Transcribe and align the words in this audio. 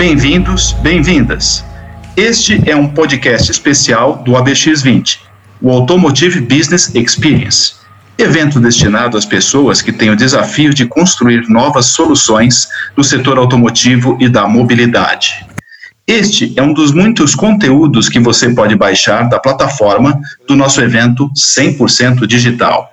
Bem-vindos, 0.00 0.72
bem-vindas. 0.72 1.62
Este 2.16 2.58
é 2.64 2.74
um 2.74 2.88
podcast 2.88 3.50
especial 3.50 4.16
do 4.22 4.32
ABX20, 4.32 5.18
o 5.60 5.70
Automotive 5.70 6.40
Business 6.40 6.94
Experience, 6.94 7.74
evento 8.16 8.58
destinado 8.58 9.18
às 9.18 9.26
pessoas 9.26 9.82
que 9.82 9.92
têm 9.92 10.08
o 10.08 10.16
desafio 10.16 10.72
de 10.72 10.86
construir 10.86 11.46
novas 11.50 11.84
soluções 11.88 12.66
no 12.96 13.04
setor 13.04 13.36
automotivo 13.36 14.16
e 14.18 14.26
da 14.26 14.48
mobilidade. 14.48 15.44
Este 16.06 16.54
é 16.56 16.62
um 16.62 16.72
dos 16.72 16.92
muitos 16.92 17.34
conteúdos 17.34 18.08
que 18.08 18.18
você 18.18 18.48
pode 18.54 18.74
baixar 18.76 19.28
da 19.28 19.38
plataforma 19.38 20.18
do 20.48 20.56
nosso 20.56 20.80
evento 20.80 21.30
100% 21.36 22.26
digital. 22.26 22.90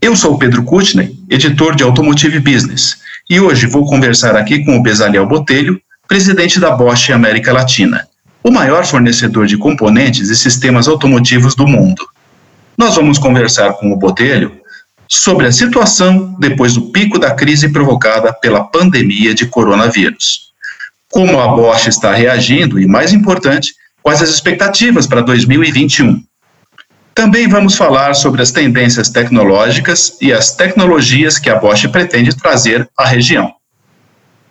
Eu 0.00 0.14
sou 0.14 0.38
Pedro 0.38 0.62
Kutney, 0.62 1.18
editor 1.28 1.74
de 1.74 1.82
Automotive 1.82 2.38
Business, 2.38 2.98
e 3.28 3.40
hoje 3.40 3.66
vou 3.66 3.84
conversar 3.84 4.36
aqui 4.36 4.64
com 4.64 4.76
o 4.76 4.82
Bezaliel 4.82 5.26
Botelho, 5.26 5.82
presidente 6.08 6.58
da 6.58 6.70
Bosch 6.70 7.10
América 7.10 7.52
Latina, 7.52 8.08
o 8.42 8.50
maior 8.50 8.86
fornecedor 8.86 9.46
de 9.46 9.58
componentes 9.58 10.30
e 10.30 10.36
sistemas 10.36 10.88
automotivos 10.88 11.54
do 11.54 11.66
mundo. 11.66 12.08
Nós 12.78 12.96
vamos 12.96 13.18
conversar 13.18 13.74
com 13.74 13.92
o 13.92 13.96
Botelho 13.96 14.58
sobre 15.06 15.46
a 15.46 15.52
situação 15.52 16.34
depois 16.38 16.72
do 16.72 16.90
pico 16.90 17.18
da 17.18 17.32
crise 17.32 17.68
provocada 17.68 18.32
pela 18.32 18.64
pandemia 18.64 19.34
de 19.34 19.46
coronavírus. 19.46 20.48
Como 21.10 21.40
a 21.40 21.48
Bosch 21.48 21.88
está 21.88 22.14
reagindo 22.14 22.80
e, 22.80 22.86
mais 22.86 23.12
importante, 23.12 23.74
quais 24.02 24.22
as 24.22 24.30
expectativas 24.30 25.06
para 25.06 25.20
2021. 25.20 26.22
Também 27.14 27.48
vamos 27.48 27.74
falar 27.74 28.14
sobre 28.14 28.40
as 28.40 28.50
tendências 28.50 29.10
tecnológicas 29.10 30.16
e 30.22 30.32
as 30.32 30.54
tecnologias 30.56 31.38
que 31.38 31.50
a 31.50 31.56
Bosch 31.56 31.86
pretende 31.88 32.34
trazer 32.34 32.88
à 32.96 33.04
região. 33.04 33.57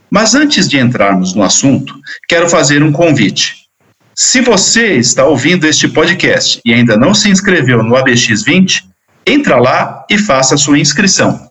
Mas 0.09 0.35
antes 0.35 0.67
de 0.67 0.77
entrarmos 0.77 1.33
no 1.33 1.43
assunto, 1.43 1.95
quero 2.27 2.49
fazer 2.49 2.81
um 2.81 2.91
convite. 2.91 3.67
Se 4.15 4.41
você 4.41 4.95
está 4.95 5.25
ouvindo 5.25 5.67
este 5.67 5.87
podcast 5.87 6.59
e 6.65 6.73
ainda 6.73 6.97
não 6.97 7.13
se 7.13 7.29
inscreveu 7.29 7.83
no 7.83 7.95
ABX20, 7.95 8.83
entra 9.25 9.57
lá 9.57 10.05
e 10.09 10.17
faça 10.17 10.57
sua 10.57 10.79
inscrição. 10.79 11.47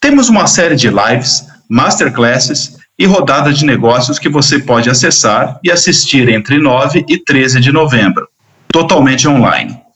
Temos 0.00 0.28
uma 0.28 0.46
série 0.46 0.76
de 0.76 0.88
lives, 0.88 1.46
masterclasses 1.68 2.76
e 2.98 3.04
rodada 3.04 3.52
de 3.52 3.66
negócios 3.66 4.18
que 4.18 4.28
você 4.28 4.58
pode 4.58 4.88
acessar 4.88 5.58
e 5.62 5.70
assistir 5.70 6.28
entre 6.28 6.58
9 6.58 7.04
e 7.08 7.22
13 7.22 7.60
de 7.60 7.72
novembro, 7.72 8.26
totalmente 8.72 9.28
online 9.28 9.86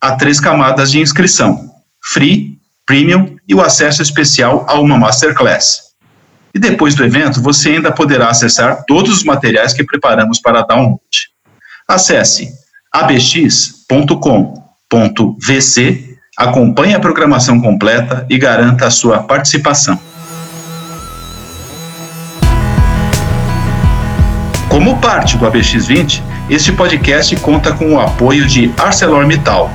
há 0.00 0.16
três 0.16 0.40
camadas 0.40 0.90
de 0.90 1.00
inscrição: 1.00 1.70
Free, 2.02 2.58
Premium 2.86 3.36
e 3.46 3.54
o 3.54 3.60
acesso 3.60 4.02
especial 4.02 4.64
a 4.68 4.80
uma 4.80 4.98
Masterclass. 4.98 5.89
E 6.54 6.58
depois 6.58 6.94
do 6.94 7.04
evento, 7.04 7.40
você 7.40 7.70
ainda 7.70 7.92
poderá 7.92 8.28
acessar 8.28 8.84
todos 8.86 9.18
os 9.18 9.24
materiais 9.24 9.72
que 9.72 9.84
preparamos 9.84 10.40
para 10.40 10.62
download. 10.62 11.00
Acesse 11.86 12.52
abx.com.vc, 12.92 13.38
acompanhe 16.36 16.94
a 16.94 17.00
programação 17.00 17.60
completa 17.60 18.26
e 18.28 18.36
garanta 18.36 18.86
a 18.86 18.90
sua 18.90 19.22
participação. 19.22 19.98
Como 24.68 24.98
parte 24.98 25.36
do 25.36 25.44
ABX20, 25.44 26.22
este 26.48 26.72
podcast 26.72 27.34
conta 27.36 27.72
com 27.72 27.94
o 27.94 28.00
apoio 28.00 28.46
de 28.46 28.72
ArcelorMittal, 28.78 29.70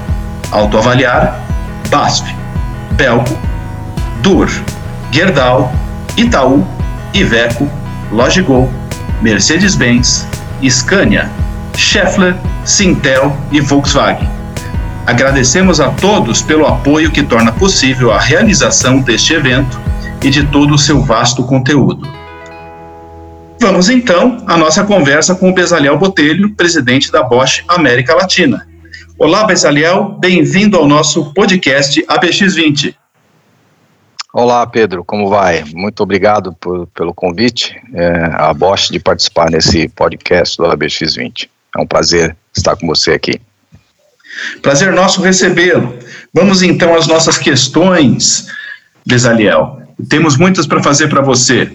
Autoavaliar, 0.52 1.42
BASF, 1.90 2.34
Belco, 2.94 3.38
Dur, 4.22 4.50
Gerdau, 5.12 5.72
Itaú, 6.18 6.66
Iveco, 7.14 7.70
Logigol, 8.12 8.72
Mercedes-Benz, 9.22 10.26
Scania, 10.70 11.30
Schaeffler, 11.76 12.36
Sintel 12.64 13.36
e 13.52 13.60
Volkswagen. 13.60 14.30
Agradecemos 15.06 15.80
a 15.80 15.90
todos 15.90 16.42
pelo 16.42 16.66
apoio 16.66 17.12
que 17.12 17.22
torna 17.22 17.52
possível 17.52 18.12
a 18.12 18.20
realização 18.20 19.00
deste 19.00 19.34
evento 19.34 19.80
e 20.24 20.30
de 20.30 20.44
todo 20.48 20.74
o 20.74 20.80
seu 20.80 21.02
vasto 21.02 21.44
conteúdo. 21.44 22.08
Vamos 23.60 23.90
então 23.90 24.38
à 24.48 24.58
nossa 24.58 24.84
conversa 24.84 25.36
com 25.36 25.50
o 25.50 25.54
Bezaliel 25.54 25.98
Botelho, 25.98 26.54
presidente 26.56 27.12
da 27.12 27.24
Bosch 27.24 27.64
América 27.68 28.16
Latina. 28.16 28.68
Olá, 29.18 29.44
Bezaliel, 29.44 30.18
bem-vindo 30.20 30.78
ao 30.78 30.88
nosso 30.88 31.34
podcast 31.34 32.04
ABX20. 32.06 32.96
Olá, 34.38 34.68
Pedro, 34.68 35.02
como 35.02 35.30
vai? 35.30 35.64
Muito 35.74 36.04
obrigado 36.04 36.52
por, 36.60 36.88
pelo 36.88 37.14
convite, 37.14 37.82
é, 37.94 38.32
a 38.34 38.54
Bosch, 38.54 38.90
de 38.90 39.00
participar 39.00 39.50
nesse 39.50 39.88
podcast 39.88 40.58
do 40.58 40.66
ABX20. 40.66 41.48
É 41.74 41.82
um 41.82 41.88
prazer 41.88 42.36
estar 42.54 42.76
com 42.76 42.86
você 42.86 43.14
aqui. 43.14 43.40
Prazer 44.62 44.92
nosso 44.92 45.22
recebê-lo. 45.22 45.98
Vamos 46.34 46.62
então 46.62 46.94
às 46.98 47.08
nossas 47.08 47.38
questões, 47.38 48.48
Bezaliel. 49.06 49.82
Temos 50.10 50.36
muitas 50.36 50.68
para 50.68 50.84
fazer 50.84 51.08
para 51.08 51.22
você. 51.22 51.72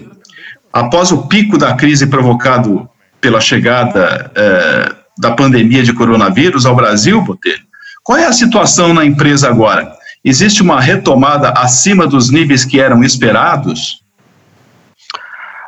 Após 0.71 1.11
o 1.11 1.25
pico 1.27 1.57
da 1.57 1.73
crise 1.73 2.05
provocado 2.05 2.87
pela 3.19 3.41
chegada 3.41 4.31
é, 4.35 4.95
da 5.17 5.31
pandemia 5.31 5.81
de 5.81 5.93
coronavírus 5.93 6.67
ao 6.67 6.75
Brasil, 6.75 7.23
Botelho, 7.23 7.63
qual 8.03 8.19
é 8.19 8.25
a 8.25 8.31
situação 8.31 8.93
na 8.93 9.03
empresa 9.03 9.49
agora? 9.49 9.99
Existe 10.23 10.61
uma 10.61 10.79
retomada 10.79 11.49
acima 11.49 12.05
dos 12.05 12.29
níveis 12.29 12.63
que 12.63 12.79
eram 12.79 13.03
esperados? 13.03 14.01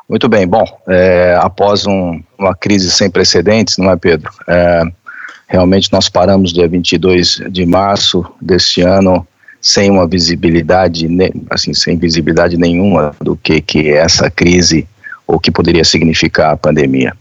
Muito 0.08 0.30
bem, 0.30 0.48
bom, 0.48 0.64
é, 0.88 1.36
após 1.42 1.88
um, 1.88 2.22
uma 2.38 2.54
crise 2.54 2.92
sem 2.92 3.10
precedentes, 3.10 3.78
não 3.78 3.90
é, 3.90 3.96
Pedro? 3.96 4.32
É, 4.48 4.84
realmente 5.48 5.92
nós 5.92 6.08
paramos 6.08 6.54
dia 6.54 6.68
22 6.68 7.42
de 7.50 7.66
março 7.66 8.24
deste 8.40 8.82
ano 8.82 9.28
sem 9.60 9.90
uma 9.90 10.06
visibilidade, 10.06 11.08
assim, 11.50 11.74
sem 11.74 11.98
visibilidade 11.98 12.58
nenhuma 12.58 13.16
do 13.22 13.36
que, 13.36 13.62
que 13.62 13.92
essa 13.92 14.30
crise 14.30 14.88
ou 15.26 15.40
que 15.40 15.50
poderia 15.50 15.86
significar 15.86 16.52
a 16.52 16.58
pandemia. 16.58 17.14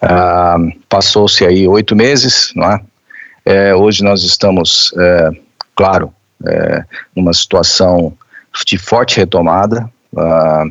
Ah, 0.00 0.56
Passou-se 0.88 1.44
aí 1.44 1.68
oito 1.68 1.94
meses, 1.94 2.52
não 2.56 2.72
é? 2.72 2.80
é? 3.44 3.74
hoje 3.74 4.02
nós 4.02 4.24
estamos, 4.24 4.94
é, 4.96 5.30
claro, 5.76 6.12
é, 6.46 6.84
numa 7.14 7.32
situação 7.32 8.12
de 8.66 8.78
forte 8.78 9.16
retomada 9.16 9.90
ah, 10.16 10.64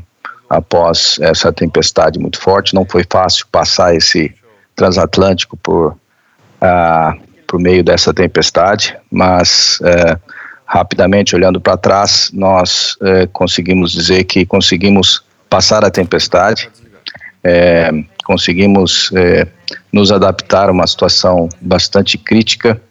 após 0.49 1.17
essa 1.21 1.51
tempestade 1.51 2.19
muito 2.19 2.39
forte. 2.39 2.73
Não 2.73 2.85
foi 2.85 3.05
fácil 3.09 3.45
passar 3.51 3.95
esse 3.95 4.33
transatlântico 4.75 5.57
por 5.57 5.97
ah, 6.61 7.15
por 7.53 7.59
meio 7.59 7.83
dessa 7.83 8.11
tempestade, 8.11 8.97
mas 9.11 9.77
é, 9.83 10.17
rapidamente 10.65 11.35
olhando 11.35 11.61
para 11.61 11.77
trás, 11.77 12.31
nós 12.33 12.97
é, 12.99 13.27
conseguimos 13.27 13.91
dizer 13.91 14.23
que 14.23 14.43
conseguimos 14.43 15.23
passar 15.47 15.85
a 15.85 15.91
tempestade. 15.91 16.67
É, 17.43 17.91
conseguimos 18.25 19.11
é, 19.13 19.45
nos 19.91 20.11
adaptar 20.11 20.67
a 20.69 20.71
uma 20.71 20.87
situação 20.87 21.47
bastante 21.61 22.17
crítica. 22.17 22.81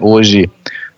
Hoje, 0.00 0.50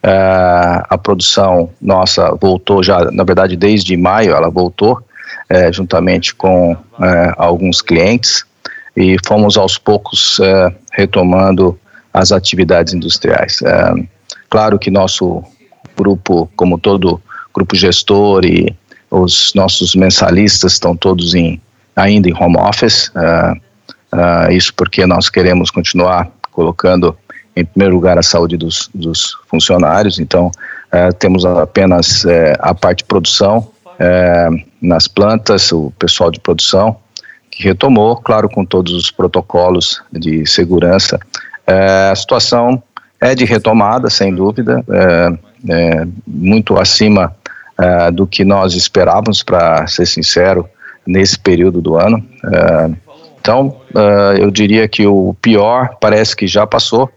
é, 0.03 0.85
a 0.89 0.97
produção 0.97 1.71
nossa 1.81 2.35
voltou 2.41 2.83
já, 2.83 3.11
na 3.11 3.25
verdade, 3.25 3.57
desde 3.57 3.97
maio 3.97 4.35
ela 4.35 4.49
voltou, 4.49 5.03
é, 5.49 5.73
juntamente 5.73 6.35
com 6.35 6.77
é, 7.01 7.33
alguns 7.37 7.83
clientes, 7.83 8.45
e 8.97 9.17
fomos 9.27 9.57
aos 9.57 9.79
poucos 9.79 10.41
retomando 10.93 11.79
as 12.13 12.33
atividades 12.33 12.93
industriais. 12.93 13.61
Claro 14.51 14.77
que 14.77 14.91
nosso 14.91 15.45
grupo, 15.97 16.51
como 16.57 16.79
todo 16.79 17.23
grupo 17.55 17.77
gestor 17.77 18.45
e 18.45 18.75
os 19.09 19.53
nossos 19.55 19.95
mensalistas 19.95 20.73
estão 20.73 20.97
todos 20.97 21.33
em 21.33 21.61
ainda 21.95 22.29
em 22.29 22.35
home 22.35 22.57
office. 22.59 23.13
Isso 24.51 24.75
porque 24.75 25.07
nós 25.07 25.31
queremos 25.31 25.71
continuar 25.71 26.29
colocando 26.51 27.17
em 27.59 27.65
primeiro 27.65 27.95
lugar 27.95 28.19
a 28.19 28.23
saúde 28.23 28.57
dos, 28.57 28.89
dos 28.95 29.37
funcionários. 29.49 30.19
Então, 30.19 30.51
uh, 30.93 31.13
temos 31.15 31.45
apenas 31.45 32.25
a 32.61 32.75
parte 32.75 32.99
de 32.99 33.05
produção 33.05 33.69
nas 34.81 35.09
plantas, 35.09 35.73
o 35.73 35.93
pessoal 35.99 36.31
de 36.31 36.39
produção 36.39 36.97
que 37.51 37.65
retomou, 37.65 38.15
claro, 38.15 38.49
com 38.49 38.65
todos 38.65 38.93
os 38.93 39.11
protocolos 39.11 40.01
de 40.13 40.47
segurança. 40.47 41.19
a 41.67 42.15
situação 42.15 42.81
é 43.21 43.35
de 43.35 43.45
retomada, 43.45 44.09
sem 44.09 44.33
dúvida, 44.33 44.85
muito 46.25 46.79
acima 46.79 47.35
do 48.13 48.25
que 48.25 48.45
nós 48.45 48.75
esperávamos, 48.75 49.43
para 49.43 49.85
ser 49.89 50.07
sincero, 50.07 50.69
nesse 51.05 51.37
período 51.37 51.81
do 51.81 51.97
ano. 51.97 52.25
Então, 53.41 53.81
eu 54.39 54.51
diria 54.51 54.87
que 54.87 55.07
o 55.07 55.35
pior 55.43 55.97
parece 56.01 56.37
que 56.37 56.47
já 56.47 56.65
passou. 56.65 57.11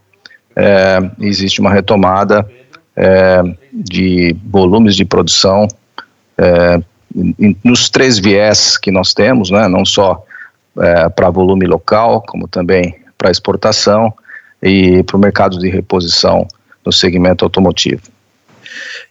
Uh, 0.61 1.11
existe 1.25 1.59
uma 1.59 1.71
retomada 1.71 2.47
de 3.73 4.35
volumes 4.45 4.95
de 4.95 5.03
produção 5.03 5.67
nos 7.63 7.89
três 7.89 8.19
viés 8.19 8.77
que 8.77 8.91
nós 8.91 9.13
temos, 9.13 9.49
né? 9.49 9.67
não 9.67 9.83
só 9.83 10.23
é, 10.79 11.09
para 11.09 11.29
volume 11.29 11.65
local, 11.65 12.21
como 12.21 12.47
também 12.47 12.95
para 13.17 13.29
exportação 13.29 14.13
e 14.63 15.03
para 15.03 15.17
o 15.17 15.19
mercado 15.19 15.59
de 15.59 15.69
reposição 15.69 16.47
no 16.85 16.91
segmento 16.91 17.43
automotivo. 17.43 18.03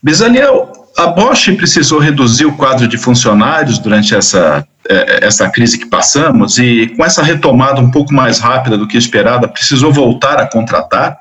Bezaliel, 0.02 0.72
a 0.96 1.08
Bosch 1.08 1.52
precisou 1.56 1.98
reduzir 1.98 2.46
o 2.46 2.56
quadro 2.56 2.88
de 2.88 2.96
funcionários 2.96 3.78
durante 3.78 4.14
essa, 4.14 4.66
é, 4.88 5.26
essa 5.26 5.48
crise 5.50 5.78
que 5.78 5.86
passamos 5.86 6.58
e, 6.58 6.88
com 6.96 7.04
essa 7.04 7.22
retomada 7.22 7.80
um 7.80 7.90
pouco 7.90 8.12
mais 8.12 8.38
rápida 8.38 8.78
do 8.78 8.88
que 8.88 8.96
esperada, 8.96 9.46
precisou 9.46 9.92
voltar 9.92 10.38
a 10.38 10.46
contratar? 10.46 11.19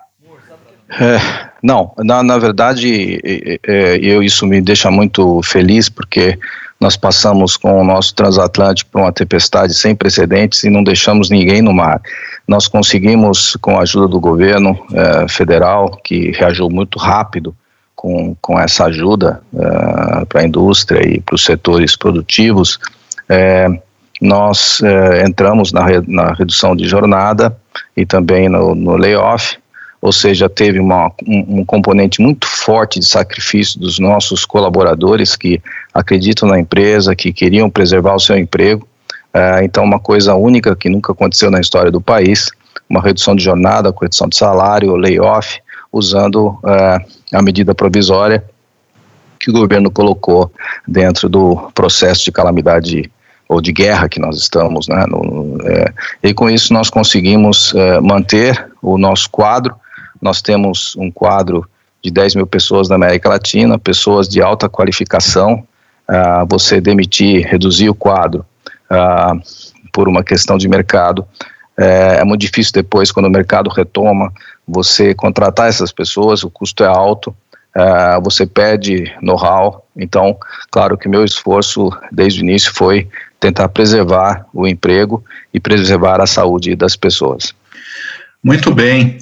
É, 0.92 1.50
não, 1.62 1.94
na, 1.98 2.24
na 2.24 2.38
verdade, 2.38 3.20
é, 3.68 3.98
eu, 4.02 4.24
isso 4.24 4.46
me 4.46 4.62
deixa 4.62 4.90
muito 4.90 5.42
feliz 5.44 5.90
porque 5.90 6.38
nós 6.80 6.96
passamos 6.96 7.58
com 7.58 7.82
o 7.82 7.84
nosso 7.84 8.16
transatlântico 8.16 8.92
por 8.92 9.02
uma 9.02 9.12
tempestade 9.12 9.74
sem 9.74 9.94
precedentes 9.96 10.64
e 10.64 10.70
não 10.70 10.84
deixamos 10.84 11.30
ninguém 11.30 11.62
no 11.62 11.74
mar. 11.74 12.02
Nós 12.48 12.68
conseguimos, 12.68 13.58
com 13.62 13.78
a 13.78 13.82
ajuda 13.82 14.08
do 14.08 14.20
governo 14.20 14.80
é, 14.94 15.28
federal, 15.28 16.00
que 16.04 16.32
reagiu 16.32 16.70
muito 16.70 16.98
rápido, 16.98 17.54
com, 18.00 18.34
com 18.42 18.58
essa 18.58 18.86
ajuda 18.86 19.42
uh, 19.52 20.26
para 20.28 20.40
a 20.40 20.46
indústria 20.46 21.06
e 21.06 21.20
para 21.20 21.36
os 21.36 21.44
setores 21.44 21.98
produtivos, 21.98 22.80
é, 23.28 23.68
nós 24.22 24.82
é, 24.82 25.26
entramos 25.28 25.74
na, 25.74 25.84
re, 25.86 26.02
na 26.08 26.32
redução 26.32 26.78
de 26.78 26.88
jornada 26.88 27.54
e 27.98 28.06
também 28.06 28.48
no, 28.48 28.74
no 28.74 28.96
layoff, 28.96 29.58
ou 30.02 30.12
seja, 30.12 30.48
teve 30.50 30.80
uma, 30.80 31.12
um, 31.28 31.60
um, 31.60 31.66
componente 31.66 32.22
muito 32.22 32.48
forte 32.48 33.00
de 33.00 33.06
sacrifício 33.06 33.80
dos 33.80 34.00
nossos 34.00 34.46
colaboradores 34.46 35.36
que 35.36 35.62
acreditam 35.94 36.48
na 36.48 36.60
empresa, 36.60 37.16
que 37.16 37.34
queriam 37.34 37.70
preservar 37.70 38.16
o 38.16 38.20
seu 38.20 38.38
emprego. 38.38 38.88
É, 39.34 39.64
então, 39.64 39.84
uma 39.84 40.00
coisa 40.00 40.36
única 40.36 40.76
que 40.76 40.90
nunca 40.90 41.12
aconteceu 41.12 41.52
na 41.52 41.60
história 41.60 41.92
do 41.92 42.00
país, 42.00 42.50
uma 42.90 43.02
redução 43.02 43.36
de 43.36 43.44
jornada, 43.44 43.94
redução 44.02 44.30
de 44.30 44.38
salário, 44.38 44.96
layoff, 44.96 45.60
usando 45.92 46.48
uh, 46.64 47.06
a 47.34 47.42
medida 47.42 47.76
provisória 47.76 48.44
que 49.40 49.50
o 49.50 49.54
governo 49.54 49.90
colocou 49.90 50.52
dentro 50.88 51.30
do 51.30 51.72
processo 51.74 52.26
de 52.26 52.32
calamidade 52.32 53.10
ou 53.48 53.62
de 53.62 53.72
guerra 53.72 54.08
que 54.08 54.20
nós 54.20 54.38
estamos, 54.38 54.88
né? 54.88 55.06
No, 55.08 55.58
é, 55.64 55.92
e 56.22 56.34
com 56.34 56.50
isso 56.50 56.72
nós 56.74 56.90
conseguimos 56.90 57.74
é, 57.74 58.00
manter 58.00 58.70
o 58.82 58.98
nosso 58.98 59.30
quadro. 59.30 59.76
Nós 60.22 60.42
temos 60.42 60.96
um 60.98 61.12
quadro 61.12 61.68
de 62.04 62.12
10 62.12 62.36
mil 62.36 62.48
pessoas 62.48 62.90
na 62.90 62.96
América 62.96 63.30
Latina, 63.30 63.78
pessoas 63.78 64.28
de 64.28 64.42
alta 64.42 64.70
qualificação. 64.70 65.64
Ah, 66.08 66.46
você 66.50 66.82
demitir, 66.82 67.46
reduzir 67.46 67.90
o 67.90 67.96
quadro 67.96 68.46
ah, 68.90 69.34
por 69.94 70.08
uma 70.08 70.24
questão 70.24 70.58
de 70.58 70.68
mercado 70.68 71.26
é, 71.80 72.18
é 72.20 72.24
muito 72.26 72.42
difícil 72.42 72.74
depois, 72.74 73.10
quando 73.10 73.28
o 73.28 73.32
mercado 73.32 73.70
retoma, 73.70 74.34
você 74.68 75.14
contratar 75.14 75.70
essas 75.70 75.94
pessoas, 75.94 76.44
o 76.44 76.50
custo 76.50 76.84
é 76.84 76.88
alto, 76.88 77.34
é, 77.74 78.20
você 78.22 78.46
perde 78.46 79.16
know-how. 79.22 79.86
Então, 79.96 80.38
claro 80.70 80.98
que 80.98 81.08
meu 81.08 81.24
esforço 81.24 81.90
desde 82.12 82.42
o 82.42 82.44
início 82.44 82.74
foi 82.76 83.08
tentar 83.40 83.70
preservar 83.70 84.46
o 84.54 84.68
emprego 84.68 85.24
e 85.54 85.60
preservar 85.60 86.20
a 86.20 86.28
saúde 86.28 86.76
das 86.76 86.98
pessoas. 86.98 87.54
Muito 88.44 88.74
bem. 88.74 89.18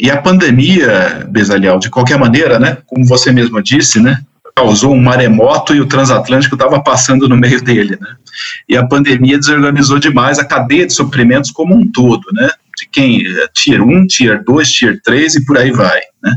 E 0.00 0.10
a 0.10 0.16
pandemia, 0.16 1.26
Bezaliel, 1.28 1.78
de 1.78 1.90
qualquer 1.90 2.18
maneira, 2.18 2.58
né, 2.58 2.78
como 2.86 3.04
você 3.04 3.30
mesmo 3.30 3.62
disse, 3.62 4.00
né, 4.00 4.18
causou 4.60 4.92
um 4.92 5.00
maremoto 5.00 5.74
e 5.74 5.80
o 5.80 5.86
transatlântico 5.86 6.54
estava 6.54 6.82
passando 6.82 7.28
no 7.28 7.36
meio 7.36 7.62
dele, 7.62 7.96
né? 8.00 8.08
E 8.68 8.76
a 8.76 8.86
pandemia 8.86 9.38
desorganizou 9.38 9.98
demais 9.98 10.38
a 10.38 10.44
cadeia 10.44 10.86
de 10.86 10.92
suprimentos 10.92 11.50
como 11.50 11.74
um 11.74 11.90
todo, 11.90 12.22
né? 12.32 12.50
De 12.76 12.88
quem 12.90 13.26
eh, 13.26 13.48
tier 13.54 13.82
1, 13.82 14.06
tier 14.06 14.44
2, 14.44 14.70
tier 14.70 15.00
3 15.02 15.36
e 15.36 15.44
por 15.44 15.56
aí 15.56 15.70
vai, 15.70 16.00
né? 16.22 16.34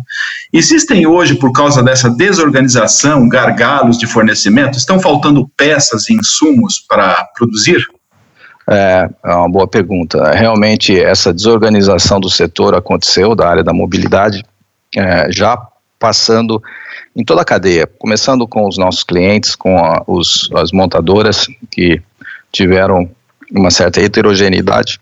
Existem 0.52 1.06
hoje, 1.06 1.36
por 1.36 1.52
causa 1.52 1.84
dessa 1.84 2.10
desorganização, 2.10 3.28
gargalos 3.28 3.98
de 3.98 4.08
fornecimento? 4.08 4.78
Estão 4.78 5.00
faltando 5.00 5.50
peças 5.58 6.10
e 6.10 6.14
insumos 6.14 6.80
para 6.88 7.28
produzir? 7.36 7.86
É, 8.70 9.10
é 9.26 9.34
uma 9.34 9.50
boa 9.50 9.68
pergunta. 9.68 10.32
Realmente, 10.32 11.00
essa 11.00 11.34
desorganização 11.34 12.20
do 12.20 12.30
setor 12.30 12.76
aconteceu, 12.76 13.36
da 13.36 13.48
área 13.50 13.64
da 13.64 13.74
mobilidade, 13.74 14.44
é, 14.96 15.32
já 15.32 15.58
passando 16.00 16.62
em 17.16 17.24
toda 17.24 17.42
a 17.42 17.46
cadeia, 17.46 17.88
começando 17.88 18.48
com 18.48 18.68
os 18.68 18.78
nossos 18.78 19.04
clientes, 19.04 19.56
com 19.56 19.78
a, 19.78 20.04
os, 20.08 20.50
as 20.56 20.72
montadoras 20.72 21.48
que 21.70 22.02
tiveram 22.52 23.10
uma 23.52 23.70
certa 23.70 24.02
heterogeneidade 24.02 25.00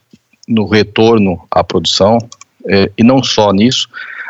no 0.47 0.67
retorno 0.67 1.41
à 1.49 1.63
produção, 1.63 2.17
eh, 2.67 2.91
e 2.97 3.03
não 3.03 3.23
só 3.23 3.51
nisso, 3.51 3.87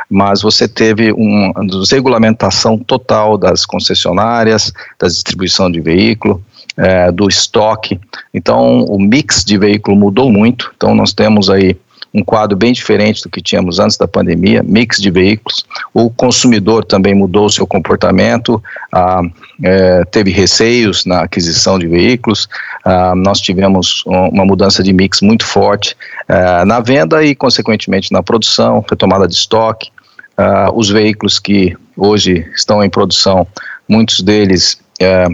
mas 0.09 0.41
você 0.41 0.67
teve 0.67 1.11
uma 1.11 1.53
desregulamentação 1.65 2.77
total 2.77 3.37
das 3.37 3.65
concessionárias, 3.65 4.71
da 4.99 5.07
distribuição 5.07 5.71
de 5.71 5.79
veículo, 5.79 6.43
eh, 6.77 7.11
do 7.11 7.27
estoque. 7.27 7.99
Então, 8.33 8.83
o 8.85 8.99
mix 8.99 9.43
de 9.43 9.57
veículo 9.57 9.95
mudou 9.97 10.31
muito. 10.31 10.71
Então, 10.75 10.95
nós 10.95 11.13
temos 11.13 11.49
aí 11.49 11.75
um 12.13 12.23
quadro 12.23 12.57
bem 12.57 12.73
diferente 12.73 13.23
do 13.23 13.29
que 13.29 13.41
tínhamos 13.41 13.79
antes 13.79 13.97
da 13.97 14.07
pandemia, 14.07 14.61
mix 14.63 14.97
de 14.97 15.09
veículos. 15.09 15.65
O 15.93 16.09
consumidor 16.09 16.83
também 16.83 17.15
mudou 17.15 17.49
seu 17.49 17.65
comportamento, 17.65 18.61
ah, 18.91 19.21
é, 19.63 20.03
teve 20.05 20.29
receios 20.31 21.05
na 21.05 21.21
aquisição 21.21 21.79
de 21.79 21.87
veículos. 21.87 22.49
Ah, 22.83 23.13
nós 23.15 23.39
tivemos 23.39 24.03
uma 24.05 24.45
mudança 24.45 24.83
de 24.83 24.91
mix 24.91 25.21
muito 25.21 25.45
forte 25.45 25.95
ah, 26.27 26.65
na 26.65 26.79
venda 26.79 27.23
e, 27.23 27.33
consequentemente, 27.33 28.11
na 28.11 28.21
produção, 28.21 28.83
retomada 28.89 29.27
de 29.27 29.35
estoque. 29.35 29.89
Ah, 30.37 30.69
os 30.73 30.89
veículos 30.89 31.39
que 31.39 31.77
hoje 31.95 32.45
estão 32.55 32.83
em 32.83 32.89
produção, 32.89 33.47
muitos 33.87 34.21
deles 34.21 34.79
é, 34.99 35.27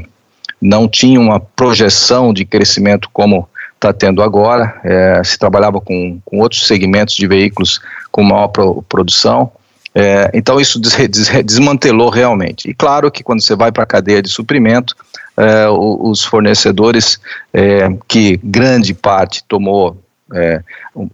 não 0.61 0.87
tinham 0.87 1.23
uma 1.23 1.39
projeção 1.39 2.33
de 2.33 2.45
crescimento 2.45 3.09
como 3.11 3.47
está 3.75 3.93
tendo 3.93 4.21
agora. 4.21 4.79
É, 4.83 5.21
se 5.23 5.37
trabalhava 5.37 5.79
com, 5.79 6.19
com 6.25 6.39
outros 6.39 6.67
segmentos 6.67 7.15
de 7.15 7.27
veículos 7.27 7.79
com 8.11 8.23
maior 8.23 8.47
pro, 8.47 8.81
produção. 8.83 9.51
É, 9.93 10.29
então 10.33 10.59
isso 10.59 10.79
des, 10.79 10.95
des, 11.09 11.29
desmantelou 11.43 12.09
realmente. 12.09 12.69
E 12.69 12.73
claro 12.73 13.09
que 13.11 13.23
quando 13.23 13.41
você 13.41 13.55
vai 13.55 13.71
para 13.71 13.83
a 13.83 13.87
cadeia 13.87 14.21
de 14.21 14.29
suprimento, 14.29 14.95
é, 15.35 15.67
os 15.69 16.23
fornecedores, 16.23 17.19
é, 17.53 17.89
que 18.07 18.39
grande 18.43 18.93
parte 18.93 19.43
tomou 19.47 19.97
é, 20.33 20.61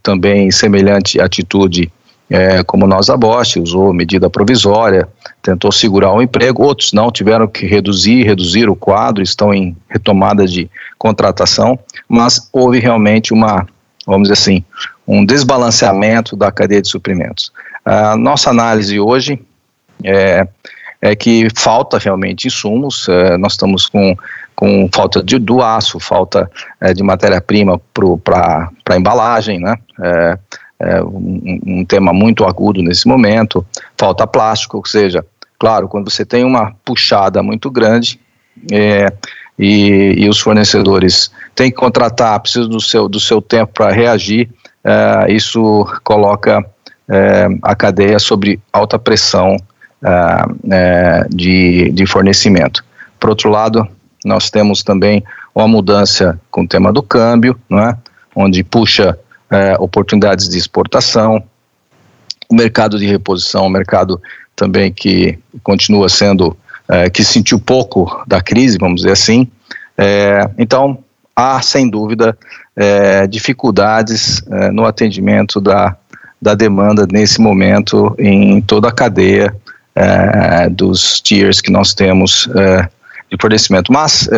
também 0.02 0.50
semelhante 0.50 1.20
atitude 1.20 1.92
é, 2.34 2.64
como 2.64 2.88
nós 2.88 3.12
a 3.12 3.16
Bosch, 3.16 3.58
usou 3.58 3.94
medida 3.94 4.28
provisória, 4.28 5.08
tentou 5.40 5.72
segurar 5.72 6.12
o 6.14 6.22
emprego, 6.22 6.64
outros 6.64 6.92
não, 6.92 7.12
tiveram 7.12 7.48
que 7.48 7.68
reduzir, 7.68 8.24
reduzir 8.24 8.68
o 8.68 8.76
quadro, 8.76 9.22
estão 9.22 9.54
em 9.54 9.78
retomada 9.88 10.48
de 10.48 10.68
contratação, 10.98 11.78
mas 12.10 12.50
houve 12.52 12.80
realmente 12.80 13.32
uma, 13.32 13.68
vamos 14.08 14.30
dizer 14.30 14.34
assim, 14.34 14.66
um 15.08 15.24
desbalanceamento 15.24 16.36
da 16.36 16.52
cadeia 16.52 16.82
de 16.82 16.88
suprimentos. 16.88 17.52
A 17.86 18.18
nossa 18.18 18.50
análise 18.50 19.00
hoje 19.00 19.40
é, 20.04 20.48
é 21.00 21.16
que 21.16 21.48
falta 21.56 22.00
realmente 22.00 22.48
insumos, 22.48 23.08
é, 23.10 23.38
nós 23.38 23.52
estamos 23.52 23.86
com, 23.86 24.18
com 24.56 24.90
falta 24.92 25.22
de, 25.22 25.38
do 25.38 25.62
aço, 25.62 26.00
falta 26.00 26.50
é, 26.82 26.96
de 26.96 27.04
matéria-prima 27.04 27.80
para 28.24 28.72
a 28.90 28.98
embalagem, 28.98 29.60
né? 29.60 29.76
É, 30.02 30.40
é 30.80 31.02
um, 31.02 31.60
um, 31.66 31.86
tema 31.86 32.12
muito 32.12 32.46
agudo 32.46 32.82
nesse 32.82 33.08
momento, 33.08 33.66
falta 33.98 34.28
plástico, 34.28 34.78
ou 34.78 34.86
seja, 34.86 35.26
claro, 35.58 35.88
quando 35.88 36.12
você 36.12 36.26
tem 36.26 36.44
uma 36.44 36.74
puxada 36.84 37.42
muito 37.42 37.72
grande 37.72 38.20
é, 38.72 39.12
e, 39.58 40.16
e, 40.18 40.30
os 40.30 40.40
fornecedores 40.40 41.32
têm 41.56 41.70
que 41.70 41.78
contratar, 41.78 42.40
precisam 42.40 42.70
do 42.70 42.82
seu, 42.82 43.08
do 43.08 43.20
seu 43.20 43.42
tempo 43.42 43.74
para 43.74 43.92
reagir, 43.92 44.50
é, 44.84 45.32
isso 45.32 45.86
coloca 46.04 46.66
é, 47.10 47.48
a 47.62 47.76
cadeia 47.76 48.20
sobre 48.20 48.60
alta 48.72 48.98
pressão 49.00 49.56
é, 50.04 50.46
é, 50.72 51.28
de, 51.30 51.92
de 51.92 52.06
fornecimento. 52.06 52.84
Por 53.20 53.30
outro 53.30 53.50
lado, 53.50 53.88
nós 54.26 54.50
temos 54.50 54.84
também 54.84 55.24
uma 55.56 55.68
mudança 55.68 56.40
com 56.52 56.64
o 56.64 56.68
tema 56.68 56.92
do 56.92 57.04
câmbio, 57.04 57.58
não 57.70 57.80
é? 57.80 57.98
onde 58.36 58.64
puxa 58.64 59.18
é, 59.52 59.76
oportunidades 59.80 60.48
de 60.50 60.58
exportação, 60.58 61.44
o 62.50 62.56
mercado 62.56 62.98
de 63.00 63.06
reposição, 63.06 63.66
o 63.66 63.70
mercado 63.70 64.22
também 64.56 64.92
que 64.92 65.40
continua 65.64 66.10
sendo, 66.10 66.56
é, 66.88 67.10
que 67.10 67.24
sentiu 67.24 67.60
pouco 67.60 68.24
da 68.28 68.42
crise, 68.42 68.78
vamos 68.80 69.02
dizer 69.02 69.12
assim. 69.12 69.48
É, 69.98 70.50
então, 70.58 71.00
há, 71.36 71.62
sem 71.62 71.90
dúvida, 71.90 72.38
é, 72.76 73.28
dificuldades 73.28 74.42
é, 74.50 74.72
no 74.72 74.86
atendimento 74.86 75.60
da, 75.60 75.96
da 76.42 76.56
demanda 76.56 77.08
nesse 77.12 77.42
momento 77.42 78.16
em 78.18 78.62
toda 78.62 78.90
a 78.90 78.92
cadeia 78.92 79.56
é, 79.96 80.70
dos 80.70 81.22
tiers 81.22 81.62
que 81.62 81.72
nós 81.72 81.94
temos 81.94 82.50
de 83.30 83.38
fornecimento. 83.40 83.92
Mas 83.92 84.30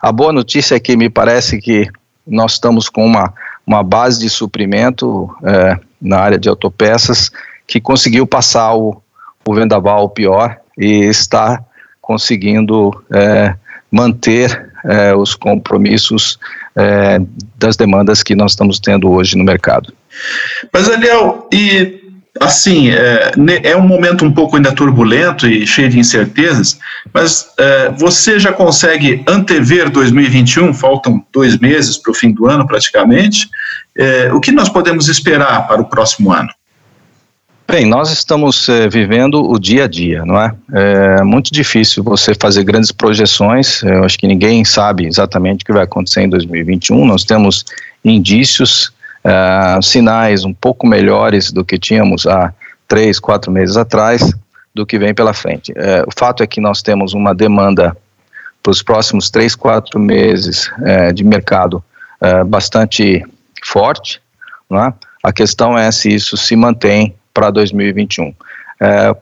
a 0.00 0.12
boa 0.12 0.32
notícia 0.32 0.74
é 0.74 0.80
que 0.80 0.96
me 0.96 1.08
parece 1.08 1.58
que 1.58 1.88
nós 2.26 2.52
estamos 2.52 2.88
com 2.88 3.04
uma, 3.04 3.32
uma 3.66 3.82
base 3.82 4.20
de 4.20 4.28
suprimento 4.28 5.34
é, 5.42 5.78
na 6.00 6.18
área 6.18 6.38
de 6.38 6.48
autopeças 6.48 7.30
que 7.66 7.80
conseguiu 7.80 8.26
passar 8.26 8.74
o, 8.74 9.00
o 9.46 9.54
vendaval 9.54 10.08
pior 10.10 10.58
e 10.76 11.04
está 11.04 11.62
conseguindo 12.00 13.02
é, 13.12 13.54
manter 13.90 14.72
é, 14.84 15.14
os 15.14 15.34
compromissos 15.34 16.38
é, 16.76 17.20
das 17.56 17.76
demandas 17.76 18.22
que 18.22 18.34
nós 18.34 18.52
estamos 18.52 18.78
tendo 18.78 19.10
hoje 19.10 19.36
no 19.36 19.44
mercado. 19.44 19.92
Mas, 20.72 20.88
Eliel, 20.88 21.48
e 21.52 22.03
assim, 22.40 22.90
é, 22.90 23.32
é, 23.62 23.76
um 23.76 23.86
momento 23.86 24.24
um 24.24 24.32
pouco 24.32 24.56
ainda 24.56 24.72
turbulento 24.72 25.46
e 25.46 25.66
cheio 25.66 25.88
de 25.88 25.98
incertezas, 25.98 26.78
mas 27.12 27.48
é, 27.58 27.90
você 27.90 28.38
já 28.38 28.52
consegue 28.52 29.24
antever 29.28 29.90
2021? 29.90 30.74
Faltam 30.74 31.24
dois 31.32 31.58
meses 31.58 31.96
para 31.96 32.10
o 32.10 32.14
fim 32.14 32.32
do 32.32 32.46
ano, 32.46 32.66
praticamente. 32.66 33.48
É, 33.96 34.32
o 34.32 34.40
que 34.40 34.50
nós 34.50 34.68
podemos 34.68 35.08
esperar 35.08 35.66
para 35.68 35.80
o 35.80 35.84
próximo 35.84 36.32
ano? 36.32 36.48
Bem, 37.66 37.86
nós 37.86 38.10
estamos 38.10 38.68
é, 38.68 38.88
vivendo 38.88 39.40
o 39.40 39.58
dia 39.58 39.84
a 39.84 39.88
dia, 39.88 40.22
não 40.24 40.38
é? 40.38 40.54
É 40.72 41.22
muito 41.24 41.50
difícil 41.50 42.04
você 42.04 42.34
fazer 42.38 42.62
grandes 42.62 42.92
projeções. 42.92 43.82
Eu 43.82 44.04
acho 44.04 44.18
que 44.18 44.26
ninguém 44.26 44.64
sabe 44.64 45.06
exatamente 45.06 45.62
o 45.62 45.64
que 45.66 45.72
vai 45.72 45.84
acontecer 45.84 46.22
em 46.22 46.28
2021. 46.28 47.06
Nós 47.06 47.24
temos 47.24 47.64
indícios 48.04 48.92
uh, 49.24 49.82
sinais 49.82 50.44
um 50.44 50.52
pouco 50.52 50.86
melhores 50.86 51.50
do 51.50 51.64
que 51.64 51.78
tínhamos 51.78 52.26
há 52.26 52.52
três, 52.86 53.18
quatro 53.18 53.50
meses 53.50 53.76
atrás, 53.76 54.32
do 54.74 54.84
que 54.84 54.98
vem 54.98 55.14
pela 55.14 55.32
frente. 55.32 55.72
Uh, 55.72 56.06
o 56.06 56.12
fato 56.16 56.42
é 56.42 56.46
que 56.46 56.60
nós 56.60 56.82
temos 56.82 57.14
uma 57.14 57.34
demanda 57.34 57.96
para 58.62 58.70
os 58.70 58.82
próximos 58.82 59.30
três, 59.30 59.54
quatro 59.54 59.98
meses 59.98 60.70
uh, 60.78 61.12
de 61.12 61.24
mercado 61.24 61.82
bastante 62.46 63.22
forte. 63.62 64.22
É? 64.72 64.94
A 65.22 65.30
questão 65.30 65.76
é 65.76 65.92
se 65.92 66.08
isso 66.14 66.38
se 66.38 66.56
mantém 66.56 67.14
para 67.34 67.50
2021. 67.50 68.34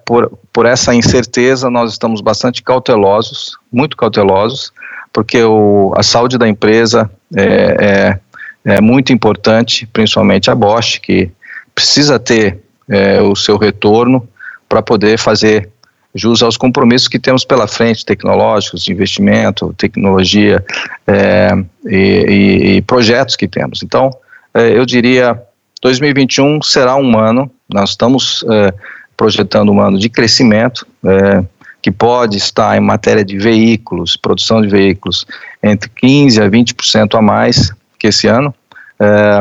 por, 0.05 0.39
por 0.53 0.67
essa 0.67 0.95
incerteza, 0.95 1.69
nós 1.69 1.91
estamos 1.91 2.21
bastante 2.21 2.63
cautelosos, 2.63 3.59
muito 3.73 3.97
cautelosos, 3.97 4.73
porque 5.13 5.43
o, 5.43 5.93
a 5.97 6.03
saúde 6.05 6.39
da 6.39 6.47
empresa 6.47 7.11
é, 7.35 7.77
é 7.81 8.21
é 8.65 8.81
muito 8.81 9.13
importante, 9.13 9.87
principalmente 9.87 10.51
a 10.51 10.55
Bosch, 10.55 10.99
que 11.01 11.31
precisa 11.75 12.19
ter 12.19 12.59
é, 12.89 13.21
o 13.21 13.35
seu 13.35 13.57
retorno 13.57 14.27
para 14.69 14.83
poder 14.83 15.19
fazer 15.19 15.69
jus 16.15 16.43
aos 16.43 16.57
compromissos 16.57 17.09
que 17.09 17.19
temos 17.19 17.45
pela 17.45 17.67
frente, 17.67 18.05
tecnológicos, 18.05 18.85
de 18.85 18.93
investimento, 18.93 19.75
tecnologia 19.79 20.65
é, 21.07 21.51
e, 21.87 22.77
e, 22.77 22.83
projetos 22.83 23.35
que 23.35 23.49
temos. 23.49 23.83
Então, 23.83 24.11
é, 24.53 24.77
eu 24.77 24.85
diria, 24.85 25.41
2021 25.81 26.61
será 26.63 26.97
um 26.97 27.19
ano, 27.19 27.51
nós 27.73 27.91
estamos 27.91 28.45
é, 28.51 28.75
projetando 29.17 29.73
um 29.73 29.81
ano 29.81 29.99
de 29.99 30.11
crescimento, 30.11 30.87
é, 31.05 31.45
que 31.81 31.91
pode 31.91 32.37
estar 32.37 32.77
em 32.77 32.81
matéria 32.81 33.25
de 33.25 33.39
veículos, 33.39 34.17
produção 34.17 34.63
de 34.63 34.69
veículos, 34.69 35.27
entre 35.63 35.91
15% 36.03 36.45
a 36.45 36.49
20% 36.49 37.19
a 37.19 37.23
mais, 37.23 37.73
que 38.03 38.09
esse 38.09 38.27
ano. 38.27 38.53
É, 38.99 39.41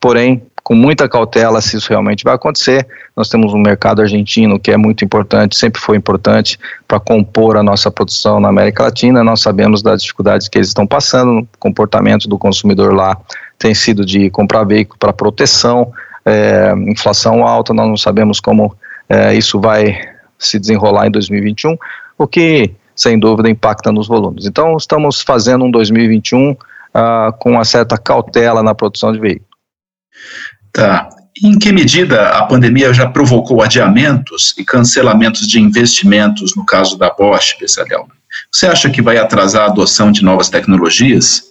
porém, 0.00 0.40
com 0.62 0.74
muita 0.74 1.08
cautela 1.08 1.60
se 1.60 1.76
isso 1.76 1.88
realmente 1.88 2.22
vai 2.22 2.34
acontecer. 2.34 2.86
Nós 3.16 3.28
temos 3.28 3.52
um 3.52 3.58
mercado 3.58 4.00
argentino 4.00 4.60
que 4.60 4.70
é 4.70 4.76
muito 4.76 5.04
importante, 5.04 5.56
sempre 5.56 5.80
foi 5.80 5.96
importante 5.96 6.58
para 6.86 7.00
compor 7.00 7.56
a 7.56 7.62
nossa 7.62 7.90
produção 7.90 8.38
na 8.38 8.50
América 8.50 8.84
Latina. 8.84 9.24
Nós 9.24 9.40
sabemos 9.40 9.82
das 9.82 10.02
dificuldades 10.02 10.46
que 10.46 10.58
eles 10.58 10.68
estão 10.68 10.86
passando, 10.86 11.40
o 11.40 11.48
comportamento 11.58 12.28
do 12.28 12.38
consumidor 12.38 12.94
lá 12.94 13.16
tem 13.58 13.74
sido 13.74 14.04
de 14.04 14.30
comprar 14.30 14.62
veículo 14.62 14.96
para 14.98 15.12
proteção, 15.12 15.90
é, 16.24 16.72
inflação 16.86 17.44
alta, 17.44 17.74
nós 17.74 17.88
não 17.88 17.96
sabemos 17.96 18.38
como 18.38 18.76
é, 19.08 19.34
isso 19.34 19.58
vai 19.58 19.98
se 20.38 20.58
desenrolar 20.60 21.08
em 21.08 21.10
2021, 21.10 21.76
o 22.16 22.26
que, 22.26 22.70
sem 22.94 23.18
dúvida, 23.18 23.50
impacta 23.50 23.90
nos 23.90 24.06
volumes. 24.06 24.46
Então, 24.46 24.76
estamos 24.76 25.22
fazendo 25.22 25.64
um 25.64 25.70
2021 25.70 26.54
uh, 26.98 27.32
com 27.38 27.52
uma 27.52 27.64
certa 27.64 27.96
cautela 27.96 28.62
na 28.62 28.74
produção 28.74 29.12
de 29.12 29.20
veículos. 29.20 29.48
Tá. 30.72 31.08
Em 31.42 31.56
que 31.58 31.72
medida 31.72 32.30
a 32.30 32.44
pandemia 32.44 32.92
já 32.92 33.08
provocou 33.08 33.62
adiamentos 33.62 34.54
e 34.58 34.64
cancelamentos 34.64 35.46
de 35.46 35.60
investimentos 35.60 36.56
no 36.56 36.66
caso 36.66 36.98
da 36.98 37.10
Bosch, 37.10 37.56
Bessalel? 37.60 38.08
Você 38.50 38.66
acha 38.66 38.90
que 38.90 39.00
vai 39.00 39.18
atrasar 39.18 39.62
a 39.62 39.66
adoção 39.66 40.10
de 40.10 40.24
novas 40.24 40.48
tecnologias? 40.48 41.48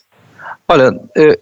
Olha, 0.69 0.93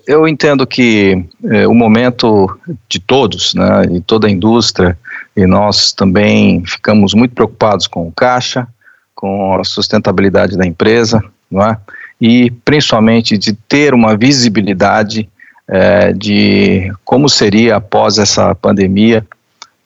eu 0.05 0.27
entendo 0.27 0.67
que 0.67 1.25
é, 1.45 1.67
o 1.67 1.74
momento 1.74 2.47
de 2.88 3.00
todos, 3.00 3.55
né, 3.55 3.83
e 3.91 4.00
toda 4.00 4.27
a 4.27 4.29
indústria, 4.29 4.95
e 5.35 5.47
nós 5.47 5.91
também 5.91 6.63
ficamos 6.63 7.15
muito 7.15 7.33
preocupados 7.33 7.88
com 7.88 8.07
o 8.07 8.12
caixa, 8.12 8.67
com 9.15 9.59
a 9.59 9.63
sustentabilidade 9.63 10.55
da 10.55 10.65
empresa, 10.65 11.24
não 11.50 11.63
é? 11.63 11.77
E 12.19 12.51
principalmente 12.63 13.38
de 13.38 13.53
ter 13.53 13.93
uma 13.93 14.15
visibilidade 14.15 15.29
é, 15.67 16.13
de 16.13 16.91
como 17.03 17.27
seria 17.27 17.77
após 17.77 18.17
essa 18.17 18.53
pandemia 18.55 19.25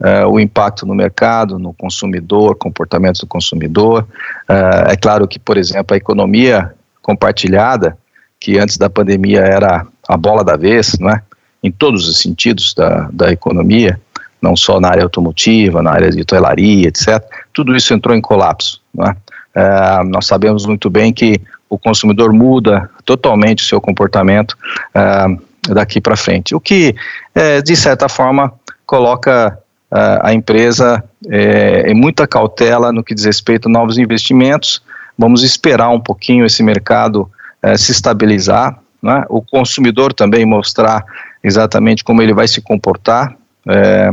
é, 0.01 0.25
o 0.25 0.39
impacto 0.39 0.85
no 0.85 0.95
mercado, 0.95 1.59
no 1.59 1.73
consumidor, 1.73 2.55
comportamento 2.55 3.19
do 3.19 3.27
consumidor. 3.27 4.07
É, 4.47 4.93
é, 4.93 4.95
claro 4.95 5.27
que, 5.27 5.37
por 5.37 5.57
exemplo, 5.57 5.93
a 5.93 5.97
economia 5.97 6.73
compartilhada, 7.01 7.97
que 8.39 8.57
antes 8.57 8.77
da 8.77 8.89
pandemia 8.89 9.41
era 9.41 9.85
a 10.07 10.15
bola 10.15 10.43
da 10.43 10.55
vez, 10.55 10.97
não 10.99 11.09
é? 11.09 11.21
em 11.61 11.69
todos 11.69 12.07
os 12.07 12.19
sentidos 12.21 12.73
da, 12.73 13.09
da 13.11 13.31
economia, 13.31 13.99
não 14.41 14.55
só 14.55 14.79
na 14.79 14.89
área 14.89 15.03
automotiva, 15.03 15.81
na 15.81 15.91
área 15.91 16.09
de 16.09 16.21
hotelaria, 16.21 16.87
etc., 16.87 17.21
tudo 17.51 17.75
isso 17.75 17.93
entrou 17.93 18.15
em 18.15 18.21
colapso. 18.21 18.81
Não 18.93 19.05
é? 19.05 19.15
É, 19.53 20.03
nós 20.05 20.25
sabemos 20.25 20.65
muito 20.65 20.89
bem 20.89 21.11
que 21.11 21.41
o 21.69 21.77
consumidor 21.77 22.33
muda 22.33 22.89
totalmente 23.05 23.63
o 23.63 23.67
seu 23.67 23.79
comportamento 23.79 24.57
uh, 24.95 25.73
daqui 25.73 26.01
para 26.01 26.17
frente. 26.17 26.55
O 26.55 26.59
que, 26.59 26.95
é, 27.35 27.61
de 27.61 27.75
certa 27.75 28.09
forma, 28.09 28.51
coloca 28.85 29.57
uh, 29.91 30.19
a 30.23 30.33
empresa 30.33 31.03
é, 31.29 31.91
em 31.91 31.93
muita 31.93 32.25
cautela 32.25 32.91
no 32.91 33.03
que 33.03 33.13
diz 33.13 33.25
respeito 33.25 33.67
a 33.69 33.71
novos 33.71 33.97
investimentos. 33.97 34.81
Vamos 35.17 35.43
esperar 35.43 35.89
um 35.89 35.99
pouquinho 35.99 36.45
esse 36.45 36.63
mercado 36.63 37.29
uh, 37.63 37.77
se 37.77 37.91
estabilizar, 37.91 38.79
né? 39.01 39.23
o 39.29 39.41
consumidor 39.41 40.11
também 40.11 40.45
mostrar 40.45 41.03
exatamente 41.43 42.03
como 42.03 42.21
ele 42.21 42.33
vai 42.33 42.47
se 42.47 42.61
comportar. 42.61 43.35
É, 43.67 44.09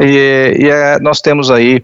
e, 0.00 0.56
e 0.58 0.68
é, 0.68 0.98
nós 1.00 1.20
temos 1.20 1.50
aí 1.50 1.82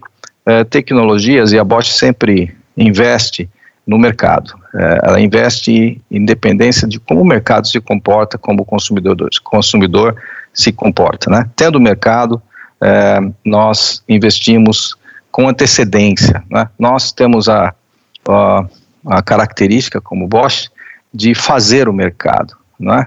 tecnologias, 0.71 1.53
e 1.53 1.59
a 1.59 1.63
Bosch 1.63 1.91
sempre 1.91 2.53
investe 2.75 3.47
no 3.91 3.99
mercado. 3.99 4.53
É, 4.73 4.99
ela 5.03 5.19
investe 5.19 6.01
independência 6.09 6.87
de 6.87 6.97
como 6.97 7.19
o 7.19 7.25
mercado 7.25 7.67
se 7.67 7.81
comporta, 7.81 8.37
como 8.37 8.61
o 8.61 8.65
consumidor, 8.65 9.17
consumidor 9.43 10.15
se 10.53 10.71
comporta. 10.71 11.29
Né? 11.29 11.49
Tendo 11.57 11.75
o 11.75 11.81
mercado, 11.81 12.41
é, 12.81 13.19
nós 13.43 14.01
investimos 14.07 14.95
com 15.29 15.49
antecedência. 15.49 16.41
Né? 16.49 16.69
Nós 16.79 17.11
temos 17.11 17.49
a, 17.49 17.73
a, 18.29 18.65
a, 19.07 19.21
característica, 19.21 19.99
como 19.99 20.25
Bosch, 20.25 20.71
de 21.13 21.35
fazer 21.35 21.89
o 21.89 21.93
mercado. 21.93 22.55
Né? 22.79 23.05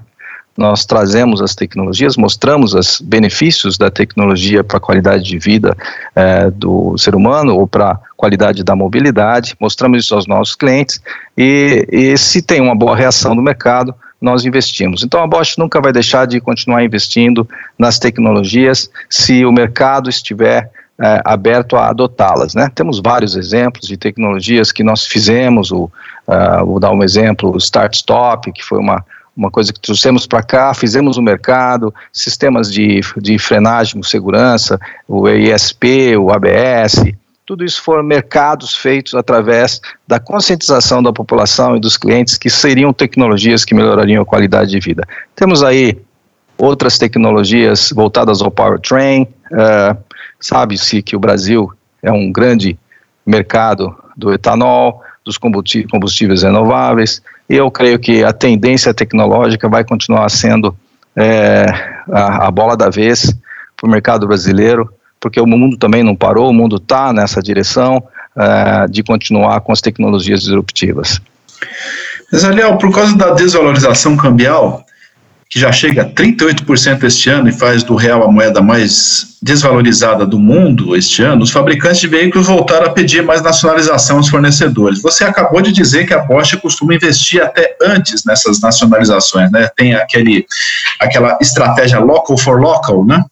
Nós 0.56 0.84
trazemos 0.84 1.42
as 1.42 1.54
tecnologias, 1.54 2.16
mostramos 2.16 2.74
os 2.74 3.00
benefícios 3.00 3.76
da 3.76 3.90
tecnologia 3.90 4.62
para 4.62 4.76
a 4.76 4.80
qualidade 4.80 5.24
de 5.24 5.38
vida 5.38 5.76
é, 6.14 6.50
do 6.50 6.96
ser 6.96 7.14
humano 7.14 7.56
ou 7.56 7.66
para 7.66 7.92
a 7.92 7.98
qualidade 8.16 8.62
da 8.62 8.76
mobilidade, 8.76 9.56
mostramos 9.60 10.04
isso 10.04 10.14
aos 10.14 10.26
nossos 10.26 10.54
clientes 10.54 11.00
e, 11.36 11.86
e 11.90 12.16
se 12.16 12.40
tem 12.40 12.60
uma 12.60 12.74
boa 12.74 12.96
reação 12.96 13.34
do 13.34 13.42
mercado, 13.42 13.94
nós 14.20 14.44
investimos. 14.44 15.02
Então 15.02 15.22
a 15.22 15.26
Bosch 15.26 15.58
nunca 15.58 15.80
vai 15.80 15.92
deixar 15.92 16.26
de 16.26 16.40
continuar 16.40 16.84
investindo 16.84 17.46
nas 17.78 17.98
tecnologias 17.98 18.90
se 19.10 19.44
o 19.44 19.52
mercado 19.52 20.08
estiver 20.08 20.70
é, 21.00 21.20
aberto 21.24 21.76
a 21.76 21.88
adotá-las. 21.88 22.54
Né? 22.54 22.70
Temos 22.74 23.00
vários 23.04 23.36
exemplos 23.36 23.86
de 23.86 23.96
tecnologias 23.96 24.70
que 24.70 24.84
nós 24.84 25.06
fizemos, 25.06 25.72
o, 25.72 25.90
uh, 26.28 26.64
vou 26.64 26.78
dar 26.78 26.92
um 26.92 27.02
exemplo, 27.02 27.52
o 27.52 27.58
Start 27.58 27.94
Stop, 27.94 28.52
que 28.52 28.64
foi 28.64 28.78
uma, 28.78 29.04
uma 29.36 29.50
coisa 29.50 29.72
que 29.72 29.80
trouxemos 29.80 30.26
para 30.26 30.42
cá, 30.42 30.72
fizemos 30.74 31.16
o 31.16 31.22
mercado, 31.22 31.92
sistemas 32.12 32.70
de, 32.70 33.00
de 33.18 33.38
frenagem, 33.38 34.02
segurança, 34.02 34.78
o 35.08 35.28
ESP, 35.28 36.16
o 36.16 36.30
ABS, 36.30 37.04
tudo 37.46 37.62
isso 37.62 37.82
foram 37.82 38.02
mercados 38.02 38.74
feitos 38.74 39.14
através 39.14 39.80
da 40.08 40.18
conscientização 40.18 41.02
da 41.02 41.12
população 41.12 41.76
e 41.76 41.80
dos 41.80 41.96
clientes 41.96 42.38
que 42.38 42.48
seriam 42.48 42.92
tecnologias 42.92 43.64
que 43.64 43.74
melhorariam 43.74 44.22
a 44.22 44.26
qualidade 44.26 44.70
de 44.70 44.80
vida. 44.80 45.06
Temos 45.36 45.62
aí 45.62 45.98
outras 46.56 46.96
tecnologias 46.96 47.90
voltadas 47.94 48.40
ao 48.40 48.50
powertrain, 48.50 49.24
uh, 49.24 49.96
sabe-se 50.40 51.02
que 51.02 51.14
o 51.14 51.20
Brasil 51.20 51.70
é 52.02 52.10
um 52.10 52.32
grande 52.32 52.78
mercado 53.26 53.94
do 54.16 54.32
etanol, 54.32 55.02
dos 55.24 55.38
combustíveis 55.38 56.42
renováveis, 56.42 57.22
eu 57.48 57.70
creio 57.70 57.98
que 57.98 58.24
a 58.24 58.32
tendência 58.32 58.94
tecnológica 58.94 59.68
vai 59.68 59.84
continuar 59.84 60.28
sendo 60.30 60.76
é, 61.16 61.66
a, 62.10 62.46
a 62.46 62.50
bola 62.50 62.76
da 62.76 62.90
vez 62.90 63.34
para 63.76 63.86
o 63.86 63.90
mercado 63.90 64.26
brasileiro, 64.26 64.92
porque 65.20 65.40
o 65.40 65.46
mundo 65.46 65.76
também 65.76 66.02
não 66.02 66.14
parou, 66.14 66.50
o 66.50 66.54
mundo 66.54 66.76
está 66.76 67.12
nessa 67.12 67.42
direção 67.42 68.02
uh, 68.36 68.90
de 68.90 69.02
continuar 69.02 69.60
com 69.60 69.72
as 69.72 69.80
tecnologias 69.80 70.40
disruptivas. 70.42 71.20
Zaliel, 72.34 72.76
por 72.78 72.92
causa 72.92 73.16
da 73.16 73.30
desvalorização 73.30 74.16
cambial, 74.16 74.84
que 75.48 75.60
já 75.60 75.70
chega 75.70 76.02
a 76.02 76.10
38% 76.10 77.04
este 77.04 77.30
ano 77.30 77.48
e 77.48 77.52
faz 77.52 77.82
do 77.82 77.94
real 77.94 78.24
a 78.24 78.30
moeda 78.30 78.60
mais 78.60 79.36
desvalorizada 79.40 80.26
do 80.26 80.38
mundo 80.38 80.96
este 80.96 81.22
ano, 81.22 81.42
os 81.42 81.50
fabricantes 81.50 82.00
de 82.00 82.08
veículos 82.08 82.46
voltaram 82.46 82.86
a 82.86 82.90
pedir 82.90 83.22
mais 83.22 83.42
nacionalização 83.42 84.16
aos 84.16 84.28
fornecedores. 84.28 85.02
Você 85.02 85.22
acabou 85.22 85.60
de 85.60 85.70
dizer 85.70 86.06
que 86.06 86.14
a 86.14 86.18
Bosch 86.18 86.56
costuma 86.56 86.94
investir 86.94 87.42
até 87.42 87.76
antes 87.82 88.24
nessas 88.24 88.60
nacionalizações, 88.60 89.50
né? 89.52 89.68
Tem 89.76 89.94
aquele, 89.94 90.46
aquela 90.98 91.36
estratégia 91.40 91.98
local 91.98 92.38
for 92.38 92.60
local, 92.60 93.04
né? 93.04 93.22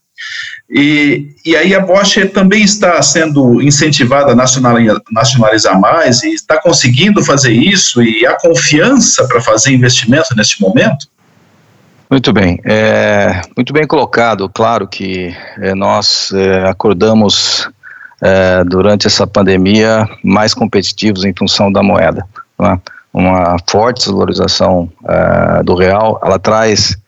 E, 0.74 1.34
e 1.44 1.54
aí 1.56 1.74
a 1.74 1.80
Bosch 1.80 2.16
também 2.32 2.62
está 2.62 3.00
sendo 3.02 3.60
incentivada 3.60 4.32
a 4.32 4.34
nacionalizar 4.34 5.78
mais 5.78 6.22
e 6.22 6.32
está 6.32 6.60
conseguindo 6.60 7.22
fazer 7.24 7.52
isso 7.52 8.02
e 8.02 8.26
a 8.26 8.34
confiança 8.34 9.26
para 9.26 9.40
fazer 9.40 9.72
investimento 9.72 10.34
neste 10.34 10.60
momento? 10.60 11.11
Muito 12.12 12.30
bem, 12.30 12.60
é, 12.62 13.40
muito 13.56 13.72
bem 13.72 13.86
colocado. 13.86 14.46
Claro 14.46 14.86
que 14.86 15.34
é, 15.58 15.74
nós 15.74 16.30
é, 16.34 16.68
acordamos 16.68 17.66
é, 18.20 18.62
durante 18.64 19.06
essa 19.06 19.26
pandemia 19.26 20.06
mais 20.22 20.52
competitivos 20.52 21.24
em 21.24 21.32
função 21.32 21.72
da 21.72 21.82
moeda. 21.82 22.26
É? 22.60 22.78
Uma 23.14 23.56
forte 23.66 24.04
desvalorização 24.04 24.92
é, 25.08 25.62
do 25.62 25.74
real, 25.74 26.20
ela 26.22 26.38
traz 26.38 26.98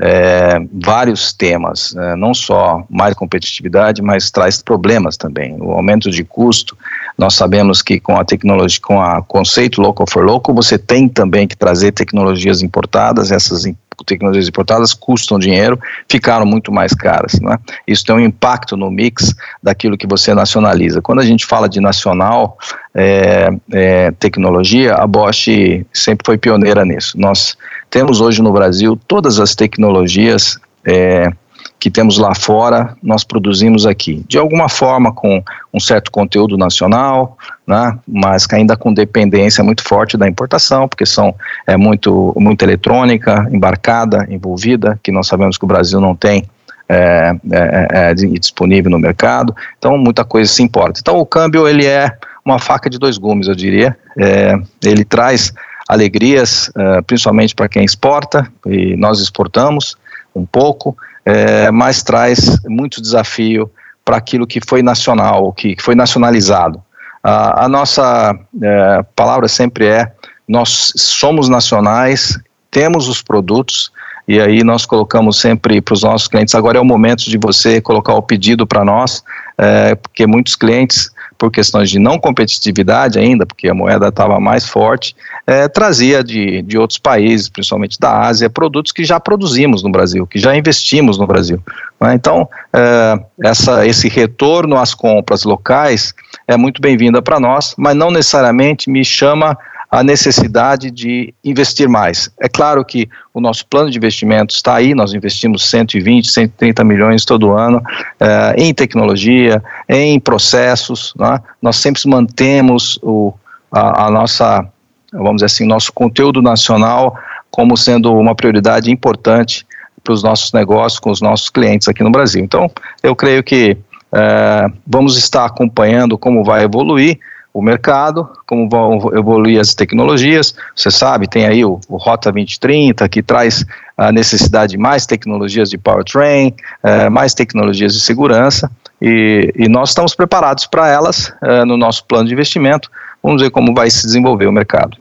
é, 0.00 0.58
vários 0.72 1.34
temas, 1.34 1.94
é, 1.94 2.16
não 2.16 2.32
só 2.32 2.84
mais 2.88 3.14
competitividade, 3.14 4.00
mas 4.00 4.30
traz 4.30 4.62
problemas 4.62 5.18
também. 5.18 5.56
O 5.60 5.72
aumento 5.72 6.10
de 6.10 6.24
custo, 6.24 6.74
nós 7.18 7.34
sabemos 7.34 7.82
que 7.82 8.00
com 8.00 8.16
a 8.16 8.24
tecnologia, 8.24 8.80
com 8.82 8.98
o 8.98 9.22
conceito 9.24 9.82
local 9.82 10.06
for 10.08 10.24
local, 10.24 10.54
você 10.54 10.78
tem 10.78 11.06
também 11.06 11.46
que 11.46 11.54
trazer 11.54 11.92
tecnologias 11.92 12.62
importadas, 12.62 13.30
essas 13.30 13.66
tecnologias 14.02 14.48
importadas 14.48 14.94
custam 14.94 15.38
dinheiro, 15.38 15.78
ficaram 16.08 16.46
muito 16.46 16.72
mais 16.72 16.94
caras. 16.94 17.38
Né? 17.40 17.58
Isso 17.86 18.04
tem 18.04 18.16
um 18.16 18.20
impacto 18.20 18.76
no 18.76 18.90
mix 18.90 19.34
daquilo 19.62 19.98
que 19.98 20.06
você 20.06 20.34
nacionaliza. 20.34 21.02
Quando 21.02 21.20
a 21.20 21.24
gente 21.24 21.44
fala 21.44 21.68
de 21.68 21.80
nacional 21.80 22.56
é, 22.94 23.50
é, 23.72 24.10
tecnologia, 24.12 24.94
a 24.94 25.06
Bosch 25.06 25.48
sempre 25.92 26.24
foi 26.24 26.38
pioneira 26.38 26.84
nisso. 26.84 27.18
Nós 27.18 27.56
temos 27.90 28.20
hoje 28.20 28.40
no 28.42 28.52
Brasil 28.52 28.98
todas 29.06 29.38
as 29.38 29.54
tecnologias 29.54 30.58
é, 30.86 31.30
que 31.78 31.90
temos 31.90 32.18
lá 32.18 32.34
fora, 32.34 32.96
nós 33.02 33.24
produzimos 33.24 33.84
aqui. 33.84 34.24
De 34.26 34.38
alguma 34.38 34.68
forma, 34.68 35.12
com 35.12 35.42
um 35.72 35.78
certo 35.78 36.10
conteúdo 36.10 36.56
nacional, 36.56 37.36
né, 37.66 37.98
mas 38.08 38.46
ainda 38.52 38.76
com 38.76 38.92
dependência 38.92 39.62
muito 39.62 39.82
forte 39.82 40.16
da 40.16 40.26
importação, 40.26 40.88
porque 40.88 41.04
são 41.04 41.34
é, 41.66 41.76
muito, 41.76 42.32
muito 42.38 42.62
eletrônica, 42.62 43.48
embarcada, 43.52 44.26
envolvida, 44.30 44.98
que 45.02 45.12
nós 45.12 45.26
sabemos 45.26 45.58
que 45.58 45.64
o 45.64 45.68
Brasil 45.68 46.00
não 46.00 46.16
tem 46.16 46.44
é, 46.88 47.34
é, 47.52 47.88
é, 47.92 48.10
é 48.10 48.14
disponível 48.14 48.90
no 48.90 48.98
mercado, 48.98 49.54
então 49.78 49.96
muita 49.96 50.24
coisa 50.24 50.50
se 50.50 50.62
importa. 50.62 51.00
Então 51.00 51.18
o 51.18 51.26
câmbio 51.26 51.66
ele 51.66 51.86
é 51.86 52.16
uma 52.44 52.58
faca 52.58 52.90
de 52.90 52.98
dois 52.98 53.16
gumes, 53.16 53.48
eu 53.48 53.54
diria. 53.54 53.96
É, 54.18 54.54
ele 54.82 55.04
traz 55.04 55.52
alegrias, 55.88 56.68
uh, 56.68 57.02
principalmente 57.06 57.54
para 57.54 57.68
quem 57.68 57.84
exporta, 57.84 58.50
e 58.66 58.96
nós 58.96 59.20
exportamos 59.20 59.96
um 60.34 60.44
pouco, 60.44 60.96
é, 61.24 61.70
mas 61.70 62.02
traz 62.02 62.58
muito 62.66 63.00
desafio 63.00 63.70
para 64.04 64.16
aquilo 64.16 64.46
que 64.46 64.60
foi 64.66 64.82
nacional, 64.82 65.52
que 65.52 65.76
foi 65.80 65.94
nacionalizado. 65.94 66.82
A 67.22 67.66
nossa 67.70 68.38
é, 68.62 69.02
palavra 69.16 69.48
sempre 69.48 69.86
é: 69.86 70.12
nós 70.46 70.92
somos 70.94 71.48
nacionais, 71.48 72.38
temos 72.70 73.08
os 73.08 73.22
produtos, 73.22 73.90
e 74.28 74.38
aí 74.38 74.62
nós 74.62 74.84
colocamos 74.84 75.40
sempre 75.40 75.80
para 75.80 75.94
os 75.94 76.02
nossos 76.02 76.28
clientes. 76.28 76.54
Agora 76.54 76.76
é 76.76 76.80
o 76.80 76.84
momento 76.84 77.24
de 77.24 77.38
você 77.38 77.80
colocar 77.80 78.12
o 78.14 78.20
pedido 78.20 78.66
para 78.66 78.84
nós, 78.84 79.24
é, 79.56 79.94
porque 79.94 80.26
muitos 80.26 80.54
clientes 80.54 81.10
por 81.38 81.50
questões 81.50 81.90
de 81.90 81.98
não 81.98 82.18
competitividade 82.18 83.18
ainda, 83.18 83.44
porque 83.46 83.68
a 83.68 83.74
moeda 83.74 84.08
estava 84.08 84.38
mais 84.38 84.68
forte, 84.68 85.16
é, 85.46 85.68
trazia 85.68 86.22
de, 86.24 86.62
de 86.62 86.78
outros 86.78 86.98
países, 86.98 87.48
principalmente 87.48 87.98
da 87.98 88.20
Ásia, 88.20 88.48
produtos 88.48 88.92
que 88.92 89.04
já 89.04 89.20
produzimos 89.20 89.82
no 89.82 89.90
Brasil, 89.90 90.26
que 90.26 90.38
já 90.38 90.56
investimos 90.56 91.18
no 91.18 91.26
Brasil. 91.26 91.62
Né? 92.00 92.14
Então, 92.14 92.48
é, 92.72 93.18
essa, 93.42 93.86
esse 93.86 94.08
retorno 94.08 94.76
às 94.76 94.94
compras 94.94 95.44
locais 95.44 96.14
é 96.48 96.56
muito 96.56 96.80
bem-vinda 96.80 97.20
para 97.20 97.38
nós, 97.38 97.74
mas 97.76 97.94
não 97.94 98.10
necessariamente 98.10 98.90
me 98.90 99.04
chama 99.04 99.56
a 99.94 100.02
necessidade 100.02 100.90
de 100.90 101.32
investir 101.44 101.88
mais. 101.88 102.28
É 102.40 102.48
claro 102.48 102.84
que 102.84 103.08
o 103.32 103.40
nosso 103.40 103.64
plano 103.64 103.88
de 103.88 103.96
investimentos 103.96 104.56
está 104.56 104.74
aí, 104.74 104.92
nós 104.92 105.14
investimos 105.14 105.70
120, 105.70 106.32
130 106.32 106.82
milhões 106.82 107.24
todo 107.24 107.52
ano 107.52 107.80
eh, 108.18 108.54
em 108.58 108.74
tecnologia, 108.74 109.62
em 109.88 110.18
processos, 110.18 111.14
né? 111.16 111.38
nós 111.62 111.76
sempre 111.76 112.02
mantemos 112.08 112.98
o, 113.04 113.32
a, 113.70 114.06
a 114.06 114.10
nossa, 114.10 114.66
vamos 115.14 115.36
dizer 115.36 115.46
assim, 115.46 115.66
nosso 115.66 115.92
conteúdo 115.92 116.42
nacional 116.42 117.16
como 117.50 117.76
sendo 117.76 118.12
uma 118.12 118.34
prioridade 118.34 118.90
importante 118.90 119.66
para 120.02 120.12
os 120.12 120.22
nossos 120.22 120.52
negócios 120.52 120.98
com 120.98 121.10
os 121.10 121.20
nossos 121.20 121.48
clientes 121.48 121.88
aqui 121.88 122.02
no 122.02 122.10
Brasil. 122.10 122.42
Então, 122.42 122.70
eu 123.02 123.14
creio 123.14 123.42
que 123.42 123.76
eh, 124.12 124.66
vamos 124.86 125.16
estar 125.16 125.46
acompanhando 125.46 126.18
como 126.18 126.44
vai 126.44 126.64
evoluir, 126.64 127.18
o 127.54 127.62
mercado, 127.62 128.28
como 128.46 128.68
vão 128.68 129.12
evoluir 129.14 129.60
as 129.60 129.74
tecnologias. 129.74 130.56
Você 130.74 130.90
sabe, 130.90 131.28
tem 131.28 131.46
aí 131.46 131.64
o, 131.64 131.80
o 131.88 131.96
Rota 131.96 132.32
2030, 132.32 133.08
que 133.08 133.22
traz 133.22 133.64
a 133.96 134.10
necessidade 134.10 134.72
de 134.72 134.78
mais 134.78 135.06
tecnologias 135.06 135.70
de 135.70 135.78
powertrain, 135.78 136.52
é, 136.82 137.08
mais 137.08 137.32
tecnologias 137.32 137.94
de 137.94 138.00
segurança, 138.00 138.68
e, 139.00 139.52
e 139.56 139.68
nós 139.68 139.90
estamos 139.90 140.16
preparados 140.16 140.66
para 140.66 140.88
elas 140.88 141.32
é, 141.40 141.64
no 141.64 141.76
nosso 141.76 142.04
plano 142.06 142.26
de 142.26 142.34
investimento. 142.34 142.90
Vamos 143.22 143.40
ver 143.40 143.50
como 143.50 143.72
vai 143.72 143.88
se 143.88 144.04
desenvolver 144.04 144.48
o 144.48 144.52
mercado. 144.52 144.96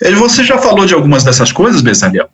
Você 0.00 0.44
já 0.44 0.58
falou 0.58 0.86
de 0.86 0.94
algumas 0.94 1.24
dessas 1.24 1.52
coisas, 1.52 1.80
Bezaliel, 1.80 2.28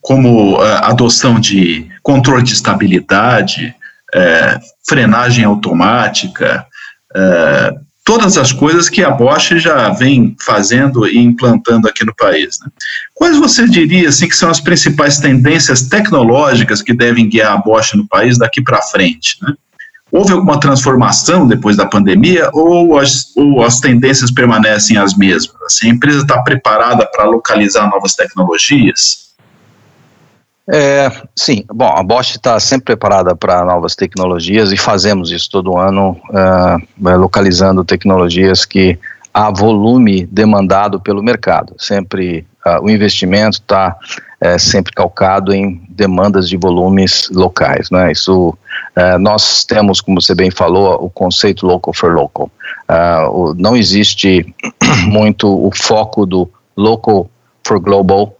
como 0.00 0.62
é, 0.62 0.78
adoção 0.84 1.40
de 1.40 1.86
controle 2.02 2.42
de 2.42 2.52
estabilidade, 2.52 3.74
é, 4.14 4.58
frenagem 4.86 5.44
automática, 5.44 6.64
é, 7.14 7.74
todas 8.04 8.38
as 8.38 8.52
coisas 8.52 8.88
que 8.88 9.02
a 9.02 9.10
Bosch 9.10 9.58
já 9.58 9.88
vem 9.90 10.36
fazendo 10.40 11.08
e 11.08 11.18
implantando 11.18 11.88
aqui 11.88 12.04
no 12.04 12.14
país. 12.14 12.60
Né? 12.60 12.70
Quais 13.12 13.36
você 13.36 13.66
diria 13.66 14.08
assim, 14.08 14.28
que 14.28 14.36
são 14.36 14.48
as 14.48 14.60
principais 14.60 15.18
tendências 15.18 15.82
tecnológicas 15.82 16.80
que 16.80 16.94
devem 16.94 17.28
guiar 17.28 17.54
a 17.54 17.56
Bosch 17.56 17.94
no 17.94 18.06
país 18.06 18.38
daqui 18.38 18.62
para 18.62 18.80
frente? 18.80 19.38
Né? 19.42 19.54
Houve 20.10 20.32
alguma 20.32 20.60
transformação 20.60 21.48
depois 21.48 21.76
da 21.76 21.84
pandemia 21.84 22.48
ou 22.52 22.98
as, 22.98 23.36
ou 23.36 23.64
as 23.64 23.80
tendências 23.80 24.30
permanecem 24.30 24.96
as 24.96 25.16
mesmas? 25.16 25.56
Assim, 25.66 25.90
a 25.90 25.94
empresa 25.94 26.18
está 26.20 26.40
preparada 26.42 27.06
para 27.06 27.24
localizar 27.24 27.88
novas 27.90 28.14
tecnologias? 28.14 29.26
É, 30.68 31.10
sim, 31.34 31.64
bom, 31.72 31.88
a 31.96 32.02
Bosch 32.02 32.32
está 32.32 32.58
sempre 32.58 32.86
preparada 32.86 33.36
para 33.36 33.64
novas 33.64 33.94
tecnologias 33.94 34.72
e 34.72 34.76
fazemos 34.76 35.30
isso 35.30 35.48
todo 35.48 35.76
ano, 35.76 36.20
uh, 36.30 37.16
localizando 37.16 37.84
tecnologias 37.84 38.64
que 38.64 38.98
há 39.32 39.50
volume 39.50 40.26
demandado 40.26 41.00
pelo 41.00 41.22
mercado. 41.22 41.74
Sempre 41.78 42.44
uh, 42.64 42.82
o 42.82 42.90
investimento 42.90 43.58
está 43.58 43.96
é, 44.40 44.58
sempre 44.58 44.92
calcado 44.92 45.54
em 45.54 45.82
demandas 45.88 46.48
de 46.48 46.56
volumes 46.56 47.28
locais. 47.30 47.90
Né? 47.90 48.12
Isso, 48.12 48.50
uh, 48.50 49.18
nós 49.18 49.64
temos, 49.64 50.00
como 50.00 50.20
você 50.20 50.34
bem 50.34 50.50
falou, 50.50 50.94
o 51.04 51.10
conceito 51.10 51.66
local 51.66 51.94
for 51.94 52.12
local. 52.12 52.50
O, 53.32 53.54
não 53.54 53.76
existe 53.76 54.54
muito 55.08 55.48
o 55.48 55.70
foco 55.74 56.26
do 56.26 56.48
local 56.76 57.30
for 57.66 57.80
global 57.80 58.36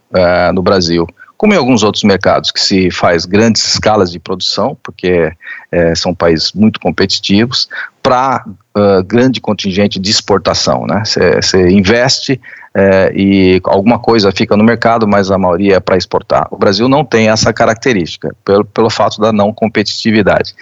no 0.55 0.63
Brasil 0.63 1.07
como 1.37 1.53
em 1.53 1.57
alguns 1.57 1.83
outros 1.83 2.03
mercados, 2.03 2.51
que 2.51 2.61
se 2.61 2.91
faz 2.91 3.27
grandes 3.27 3.75
escalas 3.75 4.11
de 4.11 4.19
produção, 4.19 4.77
porque 4.83 5.31
é, 5.71 5.95
são 5.95 6.15
países 6.15 6.53
muito 6.53 6.81
competitivos, 6.81 7.69
para 8.03 8.45
uh, 8.77 9.03
grande 9.03 9.41
contingente 9.41 9.99
de 9.99 10.11
exportação. 10.11 10.87
Né? 10.87 11.03
Você 11.05 11.71
investe 11.71 12.41
é, 12.79 13.11
e 13.17 13.61
alguma 13.65 13.99
coisa 13.99 14.31
fica 14.31 14.55
no 14.55 14.63
mercado, 14.63 15.09
mas 15.09 15.31
a 15.31 15.39
maioria 15.39 15.77
é 15.77 15.81
para 15.81 15.97
exportar. 15.97 16.47
O 16.51 16.59
Brasil 16.59 16.87
não 16.89 17.07
tem 17.07 17.31
essa 17.31 17.51
característica, 17.51 18.37
pelo, 18.45 18.67
pelo 18.67 18.91
fato 18.91 19.19
da 19.19 19.33
não 19.33 19.51
competitividade. 19.51 20.55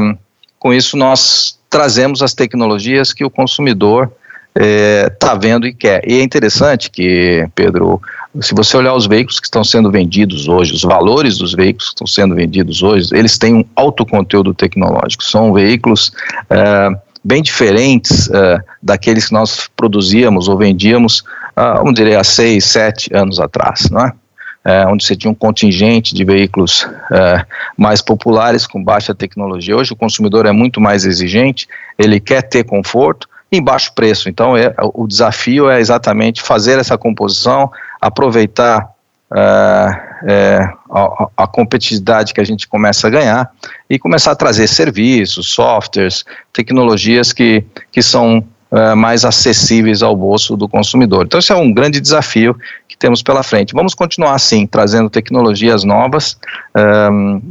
Um, 0.00 0.16
com 0.60 0.72
isso, 0.72 0.96
nós 0.96 1.58
trazemos 1.68 2.22
as 2.22 2.34
tecnologias 2.34 3.12
que 3.12 3.24
o 3.24 3.30
consumidor 3.30 4.12
está 4.54 5.32
é, 5.32 5.38
vendo 5.40 5.66
e 5.66 5.74
quer. 5.74 6.08
E 6.08 6.20
é 6.20 6.22
interessante 6.22 6.88
que, 6.88 7.48
Pedro, 7.54 8.00
se 8.40 8.54
você 8.54 8.76
olhar 8.76 8.94
os 8.94 9.06
veículos 9.06 9.40
que 9.40 9.46
estão 9.46 9.64
sendo 9.64 9.90
vendidos 9.90 10.46
hoje, 10.46 10.72
os 10.72 10.82
valores 10.82 11.38
dos 11.38 11.52
veículos 11.52 11.88
que 11.88 11.94
estão 11.94 12.06
sendo 12.06 12.34
vendidos 12.36 12.80
hoje, 12.80 13.08
eles 13.12 13.36
têm 13.38 13.54
um 13.54 13.64
alto 13.74 14.06
conteúdo 14.06 14.54
tecnológico. 14.54 15.24
São 15.24 15.52
veículos 15.52 16.12
é, 16.48 16.90
bem 17.22 17.42
diferentes 17.42 18.30
é, 18.30 18.58
daqueles 18.82 19.26
que 19.26 19.32
nós 19.32 19.68
produzíamos 19.76 20.48
ou 20.48 20.56
vendíamos, 20.56 21.22
ah, 21.54 21.74
vamos 21.74 21.94
dizer, 21.94 22.16
há 22.16 22.24
seis, 22.24 22.64
sete 22.64 23.14
anos 23.14 23.38
atrás, 23.38 23.88
não 23.90 24.00
é? 24.00 24.12
É, 24.62 24.86
onde 24.86 25.04
você 25.06 25.16
tinha 25.16 25.30
um 25.30 25.34
contingente 25.34 26.14
de 26.14 26.22
veículos 26.22 26.86
é, 27.10 27.46
mais 27.78 28.02
populares 28.02 28.66
com 28.66 28.82
baixa 28.84 29.14
tecnologia. 29.14 29.74
Hoje 29.74 29.94
o 29.94 29.96
consumidor 29.96 30.44
é 30.44 30.52
muito 30.52 30.80
mais 30.82 31.06
exigente, 31.06 31.66
ele 31.98 32.20
quer 32.20 32.42
ter 32.42 32.64
conforto, 32.64 33.26
em 33.52 33.62
baixo 33.62 33.92
preço. 33.94 34.28
Então, 34.28 34.56
é, 34.56 34.72
o 34.94 35.06
desafio 35.06 35.68
é 35.68 35.80
exatamente 35.80 36.42
fazer 36.42 36.78
essa 36.78 36.96
composição, 36.96 37.70
aproveitar 38.00 38.88
é, 39.32 40.00
é, 40.24 40.72
a, 40.90 41.28
a, 41.36 41.46
competitividade 41.46 42.34
que 42.34 42.40
a 42.40 42.44
gente 42.44 42.66
começa 42.66 43.06
a 43.06 43.10
ganhar 43.10 43.48
e 43.88 43.96
começar 43.96 44.32
a 44.32 44.34
trazer 44.34 44.66
serviços, 44.66 45.50
softwares, 45.50 46.24
tecnologias 46.52 47.32
que, 47.32 47.64
que 47.92 48.02
são 48.02 48.44
é, 48.72 48.94
mais 48.94 49.24
acessíveis 49.24 50.02
ao 50.02 50.16
bolso 50.16 50.56
do 50.56 50.68
consumidor. 50.68 51.26
Então, 51.26 51.38
isso 51.38 51.52
é 51.52 51.56
um 51.56 51.72
grande 51.72 52.00
desafio 52.00 52.56
que 52.88 52.96
temos 52.96 53.22
pela 53.22 53.44
frente. 53.44 53.72
Vamos 53.72 53.94
continuar 53.94 54.34
assim, 54.34 54.66
trazendo 54.66 55.08
tecnologias 55.08 55.84
novas, 55.84 56.36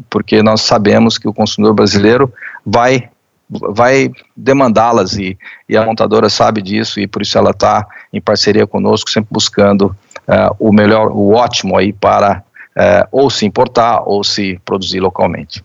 porque 0.09 0.43
nós 0.43 0.61
sabemos 0.61 1.17
que 1.17 1.29
o 1.29 1.33
consumidor 1.33 1.73
brasileiro 1.73 2.31
vai 2.65 3.09
vai 3.49 4.11
demandá-las 4.37 5.17
e, 5.17 5.35
e, 5.67 5.75
a 5.75 5.83
montadora 5.83 6.29
sabe 6.29 6.61
disso 6.61 6.99
e 6.99 7.07
por 7.07 7.23
isso 7.23 7.35
ela 7.35 7.49
está 7.49 7.83
em 8.13 8.21
parceria 8.21 8.67
conosco, 8.67 9.09
sempre 9.09 9.29
buscando 9.31 9.95
uh, 10.29 10.55
o 10.59 10.71
melhor, 10.71 11.11
o 11.11 11.31
ótimo 11.31 11.77
aí 11.77 11.91
para 11.91 12.43
uh, 12.77 13.07
ou 13.11 13.29
se 13.29 13.45
importar 13.45 14.03
ou 14.05 14.23
se 14.23 14.59
produzir 14.63 14.99
localmente. 14.99 15.63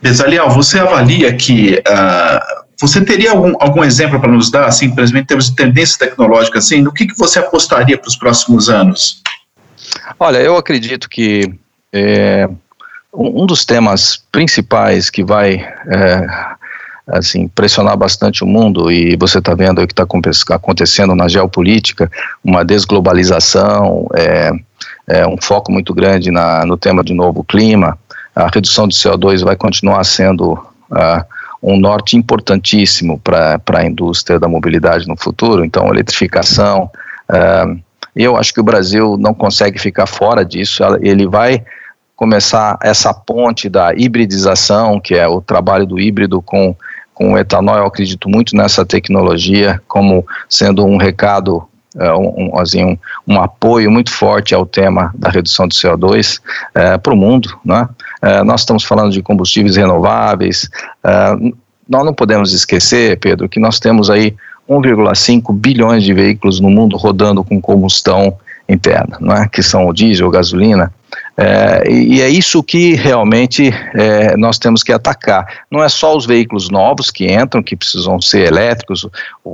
Besalial, 0.00 0.50
você 0.50 0.78
avalia 0.78 1.34
que 1.34 1.82
uh, 1.88 2.66
você 2.78 3.04
teria 3.04 3.32
algum, 3.32 3.54
algum 3.58 3.82
exemplo 3.82 4.20
para 4.20 4.30
nos 4.30 4.50
dar, 4.50 4.66
assim, 4.66 4.86
em 4.86 5.24
termos 5.24 5.50
de 5.50 5.56
tendência 5.56 5.98
tecnológica, 5.98 6.58
assim, 6.58 6.82
no 6.82 6.92
que, 6.92 7.06
que 7.06 7.18
você 7.18 7.38
apostaria 7.38 7.98
para 7.98 8.08
os 8.08 8.16
próximos 8.16 8.68
anos? 8.68 9.22
Olha, 10.20 10.38
eu 10.38 10.56
acredito 10.56 11.08
que 11.08 11.52
é, 11.92 12.48
um 13.12 13.46
dos 13.46 13.64
temas 13.64 14.22
principais 14.30 15.08
que 15.08 15.24
vai 15.24 15.54
é, 15.54 16.26
assim, 17.06 17.46
pressionar 17.46 17.96
bastante 17.96 18.42
o 18.42 18.46
mundo 18.46 18.90
e 18.90 19.16
você 19.16 19.38
está 19.38 19.54
vendo 19.54 19.80
o 19.80 19.86
que 19.86 19.92
está 19.92 20.06
acontecendo 20.56 21.14
na 21.14 21.28
geopolítica, 21.28 22.10
uma 22.44 22.64
desglobalização, 22.64 24.08
é, 24.14 24.50
é 25.06 25.26
um 25.26 25.36
foco 25.40 25.70
muito 25.70 25.94
grande 25.94 26.30
na, 26.30 26.66
no 26.66 26.76
tema 26.76 27.04
de 27.04 27.14
novo 27.14 27.44
clima, 27.44 27.96
a 28.34 28.48
redução 28.52 28.88
de 28.88 28.96
CO2 28.96 29.44
vai 29.44 29.56
continuar 29.56 30.02
sendo 30.04 30.54
uh, 30.54 31.24
um 31.62 31.78
norte 31.78 32.16
importantíssimo 32.16 33.18
para 33.20 33.60
a 33.66 33.86
indústria 33.86 34.38
da 34.38 34.48
mobilidade 34.48 35.06
no 35.06 35.16
futuro, 35.16 35.64
então 35.64 35.88
eletrificação, 35.88 36.90
uh, 37.30 37.80
eu 38.14 38.36
acho 38.36 38.52
que 38.52 38.60
o 38.60 38.64
Brasil 38.64 39.16
não 39.18 39.32
consegue 39.32 39.78
ficar 39.78 40.06
fora 40.06 40.44
disso, 40.44 40.82
ele 41.00 41.26
vai 41.26 41.62
começar 42.16 42.78
essa 42.82 43.12
ponte 43.12 43.68
da 43.68 43.92
hibridização, 43.94 44.98
que 44.98 45.14
é 45.14 45.28
o 45.28 45.42
trabalho 45.42 45.86
do 45.86 46.00
híbrido 46.00 46.40
com 46.40 46.74
com 47.16 47.32
o 47.32 47.38
etanol, 47.38 47.78
eu 47.78 47.86
acredito 47.86 48.28
muito 48.28 48.54
nessa 48.54 48.84
tecnologia 48.84 49.80
como 49.88 50.22
sendo 50.50 50.84
um 50.84 50.98
recado, 50.98 51.66
uh, 51.94 52.18
um, 52.18 52.58
assim, 52.58 52.84
um, 52.84 52.98
um, 53.26 53.40
apoio 53.40 53.90
muito 53.90 54.10
forte 54.10 54.54
ao 54.54 54.66
tema 54.66 55.10
da 55.16 55.30
redução 55.30 55.66
de 55.66 55.74
CO2 55.74 56.36
uh, 56.36 56.42
é, 56.74 56.98
para 56.98 57.14
o 57.14 57.16
mundo. 57.16 57.58
Né? 57.64 57.88
Uh, 58.22 58.44
nós 58.44 58.60
estamos 58.60 58.84
falando 58.84 59.12
de 59.12 59.22
combustíveis 59.22 59.76
renováveis. 59.76 60.68
nós 61.88 62.04
não 62.04 62.12
podemos 62.12 62.52
esquecer, 62.52 63.18
Pedro, 63.18 63.48
que 63.48 63.58
nós 63.58 63.80
temos 63.80 64.10
aí 64.10 64.36
1,5 64.68 65.54
bilhões 65.54 66.04
de 66.04 66.12
veículos 66.12 66.60
no 66.60 66.68
mundo 66.68 66.98
rodando 66.98 67.42
com 67.42 67.58
combustão 67.62 68.36
interna, 68.68 69.16
não 69.20 69.34
é? 69.34 69.48
que 69.48 69.62
são 69.62 69.86
o 69.86 69.92
diesel, 69.94 70.28
gasolina. 70.28 70.92
É, 71.38 71.90
e 71.90 72.22
é 72.22 72.28
isso 72.30 72.62
que 72.62 72.94
realmente 72.94 73.70
é, 73.94 74.36
nós 74.36 74.58
temos 74.58 74.82
que 74.82 74.90
atacar. 74.90 75.46
Não 75.70 75.82
é 75.82 75.88
só 75.88 76.16
os 76.16 76.24
veículos 76.24 76.70
novos 76.70 77.10
que 77.10 77.30
entram, 77.30 77.62
que 77.62 77.76
precisam 77.76 78.20
ser 78.20 78.46
elétricos, 78.46 79.06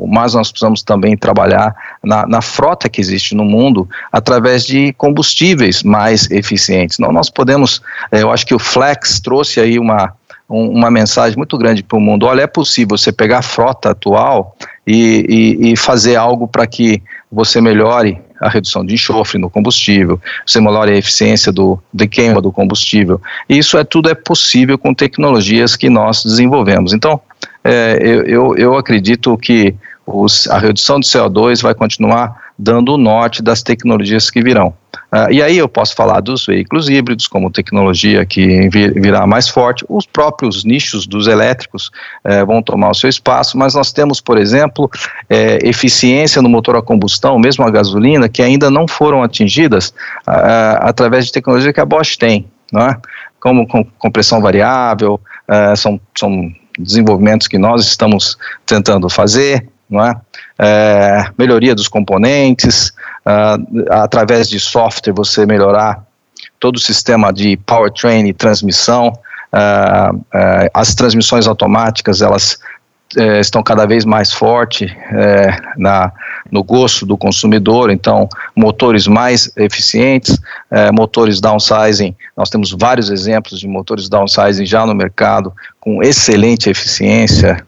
mas 0.06 0.34
nós 0.34 0.52
precisamos 0.52 0.82
também 0.82 1.16
trabalhar 1.16 1.74
na, 2.02 2.24
na 2.26 2.40
frota 2.40 2.88
que 2.88 3.00
existe 3.00 3.34
no 3.34 3.44
mundo 3.44 3.88
através 4.12 4.64
de 4.64 4.92
combustíveis 4.92 5.82
mais 5.82 6.30
eficientes. 6.30 6.98
Não, 6.98 7.10
nós 7.10 7.28
podemos, 7.28 7.82
é, 8.12 8.22
eu 8.22 8.30
acho 8.30 8.46
que 8.46 8.54
o 8.54 8.60
Flex 8.60 9.18
trouxe 9.18 9.58
aí 9.58 9.76
uma, 9.76 10.14
uma 10.48 10.90
mensagem 10.90 11.36
muito 11.36 11.58
grande 11.58 11.82
para 11.82 11.98
o 11.98 12.00
mundo. 12.00 12.26
Olha, 12.26 12.42
é 12.42 12.46
possível 12.46 12.96
você 12.96 13.10
pegar 13.10 13.38
a 13.38 13.42
frota 13.42 13.90
atual 13.90 14.56
e, 14.86 15.58
e, 15.62 15.72
e 15.72 15.76
fazer 15.76 16.16
algo 16.16 16.46
para 16.48 16.66
que 16.66 17.02
você 17.30 17.60
melhore 17.60 18.20
a 18.40 18.48
redução 18.48 18.84
de 18.84 18.94
enxofre 18.94 19.38
no 19.38 19.48
combustível, 19.48 20.20
você 20.44 20.60
melhora 20.60 20.90
a 20.90 20.96
eficiência 20.96 21.52
do, 21.52 21.78
de 21.94 22.08
queima 22.08 22.40
do 22.40 22.50
combustível. 22.50 23.20
Isso 23.48 23.78
é 23.78 23.84
tudo 23.84 24.10
é 24.10 24.14
possível 24.14 24.76
com 24.76 24.92
tecnologias 24.92 25.76
que 25.76 25.88
nós 25.88 26.24
desenvolvemos. 26.24 26.92
Então, 26.92 27.20
é, 27.62 27.98
eu, 28.02 28.24
eu, 28.24 28.56
eu 28.56 28.76
acredito 28.76 29.36
que 29.38 29.74
os, 30.04 30.48
a 30.48 30.58
redução 30.58 30.98
de 30.98 31.06
CO2 31.06 31.62
vai 31.62 31.74
continuar 31.74 32.36
dando 32.58 32.94
o 32.94 32.98
norte 32.98 33.42
das 33.42 33.62
tecnologias 33.62 34.30
que 34.30 34.42
virão. 34.42 34.74
Uh, 35.12 35.30
e 35.30 35.42
aí 35.42 35.58
eu 35.58 35.68
posso 35.68 35.94
falar 35.94 36.20
dos 36.20 36.46
veículos 36.46 36.88
híbridos 36.88 37.28
como 37.28 37.50
tecnologia 37.50 38.24
que 38.24 38.70
vir, 38.70 38.98
virá 38.98 39.26
mais 39.26 39.46
forte, 39.46 39.84
os 39.86 40.06
próprios 40.06 40.64
nichos 40.64 41.06
dos 41.06 41.26
elétricos 41.26 41.90
uh, 42.24 42.46
vão 42.46 42.62
tomar 42.62 42.90
o 42.90 42.94
seu 42.94 43.10
espaço, 43.10 43.58
mas 43.58 43.74
nós 43.74 43.92
temos, 43.92 44.22
por 44.22 44.38
exemplo, 44.38 44.86
uh, 44.86 45.66
eficiência 45.66 46.40
no 46.40 46.48
motor 46.48 46.76
a 46.76 46.82
combustão, 46.82 47.38
mesmo 47.38 47.62
a 47.62 47.70
gasolina, 47.70 48.26
que 48.26 48.40
ainda 48.40 48.70
não 48.70 48.88
foram 48.88 49.22
atingidas 49.22 49.92
ah, 50.26 50.78
através 50.82 51.26
de 51.26 51.32
tecnologia 51.32 51.72
que 51.72 51.80
a 51.80 51.84
Bosch 51.84 52.16
tem, 52.16 52.46
não 52.72 52.80
é? 52.82 52.96
como 53.38 53.66
com 53.66 53.84
compressão 53.98 54.40
variável, 54.40 55.20
são, 55.76 56.00
são 56.16 56.50
desenvolvimentos 56.78 57.48
que 57.48 57.58
nós 57.58 57.84
estamos 57.84 58.38
tentando 58.64 59.10
fazer, 59.10 59.66
não 59.90 60.04
é? 60.04 60.14
é 60.58 61.26
melhoria 61.36 61.74
dos 61.74 61.88
componentes, 61.88 62.92
uh, 63.26 63.84
através 63.90 64.48
de 64.48 64.58
software 64.58 65.12
você 65.14 65.46
melhorar 65.46 66.04
todo 66.58 66.76
o 66.76 66.80
sistema 66.80 67.32
de 67.32 67.56
powertrain 67.56 68.26
e 68.28 68.32
transmissão, 68.32 69.08
uh, 69.08 70.16
uh, 70.16 70.70
as 70.72 70.94
transmissões 70.94 71.46
automáticas 71.46 72.22
elas 72.22 72.58
eh, 73.16 73.40
estão 73.40 73.62
cada 73.62 73.84
vez 73.84 74.04
mais 74.04 74.32
fortes 74.32 74.90
eh, 75.12 75.56
na, 75.76 76.10
no 76.50 76.62
gosto 76.62 77.04
do 77.04 77.16
consumidor, 77.16 77.90
então 77.90 78.28
motores 78.56 79.06
mais 79.06 79.50
eficientes, 79.56 80.40
eh, 80.70 80.90
motores 80.90 81.40
downsizing, 81.40 82.14
nós 82.34 82.48
temos 82.48 82.74
vários 82.78 83.10
exemplos 83.10 83.60
de 83.60 83.68
motores 83.68 84.08
downsizing 84.08 84.64
já 84.64 84.86
no 84.86 84.94
mercado, 84.94 85.52
com 85.78 86.02
excelente 86.02 86.70
eficiência, 86.70 87.66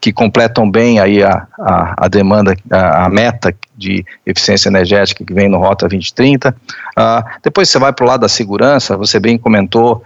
que 0.00 0.12
completam 0.12 0.68
bem 0.68 0.98
aí 0.98 1.22
a, 1.22 1.46
a, 1.60 1.94
a 2.04 2.08
demanda, 2.08 2.56
a, 2.68 3.04
a, 3.04 3.08
meta 3.08 3.54
de 3.76 4.04
eficiência 4.26 4.68
energética 4.68 5.24
que 5.24 5.32
vem 5.32 5.48
no 5.48 5.58
Rota 5.58 5.86
2030. 5.88 6.54
Ah, 6.96 7.24
depois 7.40 7.68
você 7.68 7.78
vai 7.78 7.92
para 7.92 8.04
o 8.04 8.08
lado 8.08 8.22
da 8.22 8.28
segurança, 8.28 8.96
você 8.96 9.20
bem 9.20 9.38
comentou 9.38 10.02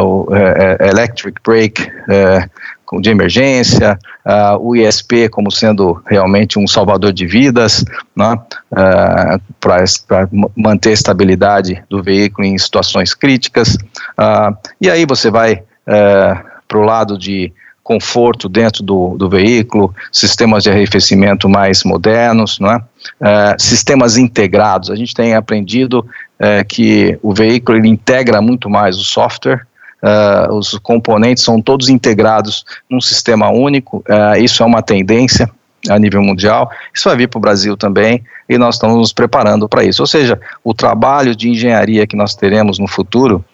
o 0.00 0.28
electric 0.80 1.40
brake, 1.44 1.90
de 3.00 3.10
emergência, 3.10 3.98
uh, 4.24 4.58
o 4.58 4.76
ISP 4.76 5.28
como 5.28 5.50
sendo 5.50 6.02
realmente 6.06 6.58
um 6.58 6.66
salvador 6.66 7.12
de 7.12 7.26
vidas, 7.26 7.84
né, 8.14 8.38
uh, 8.72 9.40
para 9.60 10.28
manter 10.56 10.90
a 10.90 10.92
estabilidade 10.92 11.82
do 11.88 12.02
veículo 12.02 12.46
em 12.46 12.56
situações 12.58 13.14
críticas. 13.14 13.74
Uh, 14.18 14.56
e 14.80 14.90
aí 14.90 15.04
você 15.06 15.30
vai 15.30 15.62
para 15.86 16.78
o 16.78 16.82
lado 16.82 17.18
de 17.18 17.52
conforto 17.82 18.48
dentro 18.48 18.82
do, 18.82 19.18
do 19.18 19.28
veículo, 19.28 19.94
sistemas 20.10 20.62
de 20.62 20.70
arrefecimento 20.70 21.46
mais 21.46 21.84
modernos, 21.84 22.58
é? 23.20 23.54
sistemas 23.58 24.16
integrados. 24.16 24.90
A 24.90 24.96
gente 24.96 25.12
tem 25.12 25.34
aprendido 25.34 26.06
que 26.66 27.18
o 27.22 27.34
veículo 27.34 27.76
ele 27.76 27.88
integra 27.88 28.40
muito 28.40 28.70
mais 28.70 28.96
o 28.96 29.04
software 29.04 29.66
uh, 30.04 30.54
os 30.54 30.78
componentes 30.78 31.42
são 31.42 31.60
todos 31.60 31.88
integrados 31.88 32.64
num 32.88 33.00
sistema 33.00 33.50
único, 33.50 34.04
uh, 34.08 34.36
isso 34.38 34.62
é 34.62 34.66
uma 34.66 34.82
tendência 34.82 35.50
a 35.88 35.98
nível 35.98 36.22
mundial, 36.22 36.70
isso 36.94 37.08
vai 37.08 37.16
vir 37.16 37.28
para 37.28 37.38
o 37.38 37.40
Brasil 37.40 37.76
também 37.76 38.22
e 38.48 38.56
nós 38.56 38.76
estamos 38.76 38.96
nos 38.96 39.12
preparando 39.12 39.68
para 39.68 39.84
isso. 39.84 40.02
Ou 40.02 40.06
seja, 40.06 40.40
o 40.62 40.72
trabalho 40.72 41.34
de 41.34 41.48
engenharia 41.48 42.06
que 42.06 42.16
nós 42.16 42.34
teremos 42.34 42.78
no 42.78 42.88
futuro, 42.88 43.44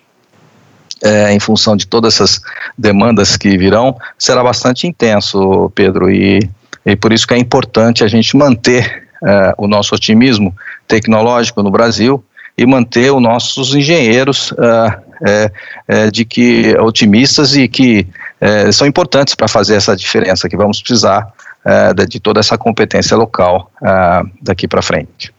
é, 1.03 1.33
em 1.33 1.41
função 1.41 1.77
de 1.77 1.87
todas 1.87 2.15
essas 2.15 2.41
demandas 2.77 3.37
que 3.37 3.57
virão, 3.57 3.97
será 4.19 4.45
bastante 4.45 4.87
intenso, 4.87 5.73
Pedro, 5.75 6.11
e 6.11 6.49
e 6.85 6.97
por 6.97 7.13
isso 7.13 7.27
que 7.27 7.35
é 7.35 7.39
importante 7.39 8.05
a 8.05 8.09
gente 8.09 8.37
manter 8.37 9.09
uh, 9.23 9.55
o 9.59 9.69
nosso 9.69 9.95
otimismo 9.95 10.55
tecnológico 10.89 11.63
no 11.63 11.71
Brasil 11.71 12.23
e 12.57 12.67
manter 12.67 13.13
os 13.13 13.23
nossos 13.23 13.75
engenheiros 13.75 14.53
uh, 14.53 15.10
é, 15.27 15.53
é, 15.87 16.11
de 16.11 16.25
que 16.25 16.77
otimistas 16.79 17.57
e 17.57 17.69
que 17.69 18.07
é, 18.41 18.73
são 18.73 18.87
importantes 18.87 19.35
para 19.35 19.49
fazer 19.49 19.75
essa 19.75 19.95
diferença 19.97 20.49
que 20.49 20.57
vamos 20.57 20.81
precisar 20.81 21.33
de, 21.95 22.07
de 22.07 22.21
toda 22.21 22.41
essa 22.41 22.57
competência 22.57 23.15
local 23.15 23.71
daqui 24.41 24.67
para 24.67 24.81
frente. 24.81 25.31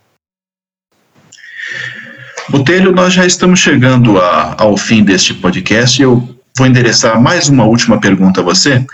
Botelho, 2.48 2.92
nós 2.92 3.12
já 3.12 3.26
estamos 3.26 3.60
chegando 3.60 4.20
a, 4.20 4.56
ao 4.60 4.78
fim 4.78 5.04
deste 5.04 5.34
podcast. 5.34 6.00
Eu 6.00 6.38
vou 6.56 6.68
endereçar 6.68 7.20
mais 7.20 7.50
uma 7.50 7.66
última 7.66 8.00
pergunta 8.00 8.42
a 8.42 8.44
você. 8.44 8.86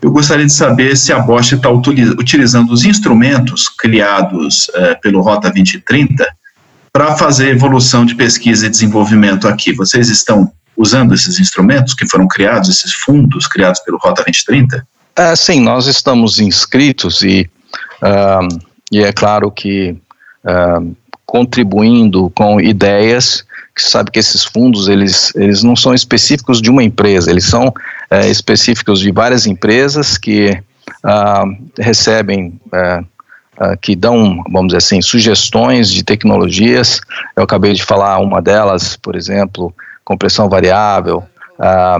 Eu 0.00 0.10
gostaria 0.10 0.46
de 0.46 0.52
saber 0.52 0.96
se 0.96 1.12
a 1.12 1.20
Bosch 1.20 1.52
está 1.52 1.70
utilizando 1.70 2.72
os 2.72 2.84
instrumentos 2.84 3.68
criados 3.68 4.68
eh, 4.74 4.94
pelo 4.96 5.20
Rota 5.20 5.48
2030 5.48 6.26
para 6.92 7.16
fazer 7.16 7.48
evolução 7.48 8.04
de 8.04 8.14
pesquisa 8.14 8.66
e 8.66 8.70
desenvolvimento 8.70 9.48
aqui. 9.48 9.72
Vocês 9.72 10.08
estão 10.08 10.52
usando 10.76 11.14
esses 11.14 11.40
instrumentos 11.40 11.94
que 11.94 12.06
foram 12.06 12.28
criados, 12.28 12.68
esses 12.68 12.92
fundos 12.92 13.46
criados 13.46 13.80
pelo 13.80 13.98
Rota 13.98 14.22
2030? 14.24 14.86
É, 15.16 15.34
sim, 15.34 15.60
nós 15.60 15.86
estamos 15.86 16.38
inscritos 16.38 17.22
e, 17.22 17.48
uh, 18.02 18.60
e 18.90 19.02
é 19.02 19.12
claro 19.12 19.50
que 19.50 19.96
uh, 20.44 20.96
contribuindo 21.24 22.30
com 22.30 22.60
ideias 22.60 23.44
que 23.74 23.82
sabe 23.82 24.10
que 24.10 24.18
esses 24.18 24.44
fundos 24.44 24.86
eles, 24.88 25.34
eles 25.34 25.62
não 25.62 25.74
são 25.74 25.94
específicos 25.94 26.60
de 26.60 26.70
uma 26.70 26.84
empresa, 26.84 27.30
eles 27.30 27.44
são 27.44 27.72
é, 28.10 28.28
específicos 28.28 29.00
de 29.00 29.10
várias 29.10 29.46
empresas 29.46 30.18
que 30.18 30.62
recebem, 31.78 32.60
ah, 32.72 33.02
que 33.80 33.94
dão, 33.94 34.42
vamos 34.50 34.68
dizer 34.68 34.78
assim, 34.78 35.02
sugestões 35.02 35.90
de 35.90 36.02
tecnologias. 36.02 37.00
Eu 37.36 37.44
acabei 37.44 37.72
de 37.72 37.84
falar 37.84 38.18
uma 38.18 38.40
delas, 38.40 38.96
por 38.96 39.16
exemplo, 39.16 39.74
compressão 40.04 40.48
variável, 40.48 41.22
ah, 41.58 41.98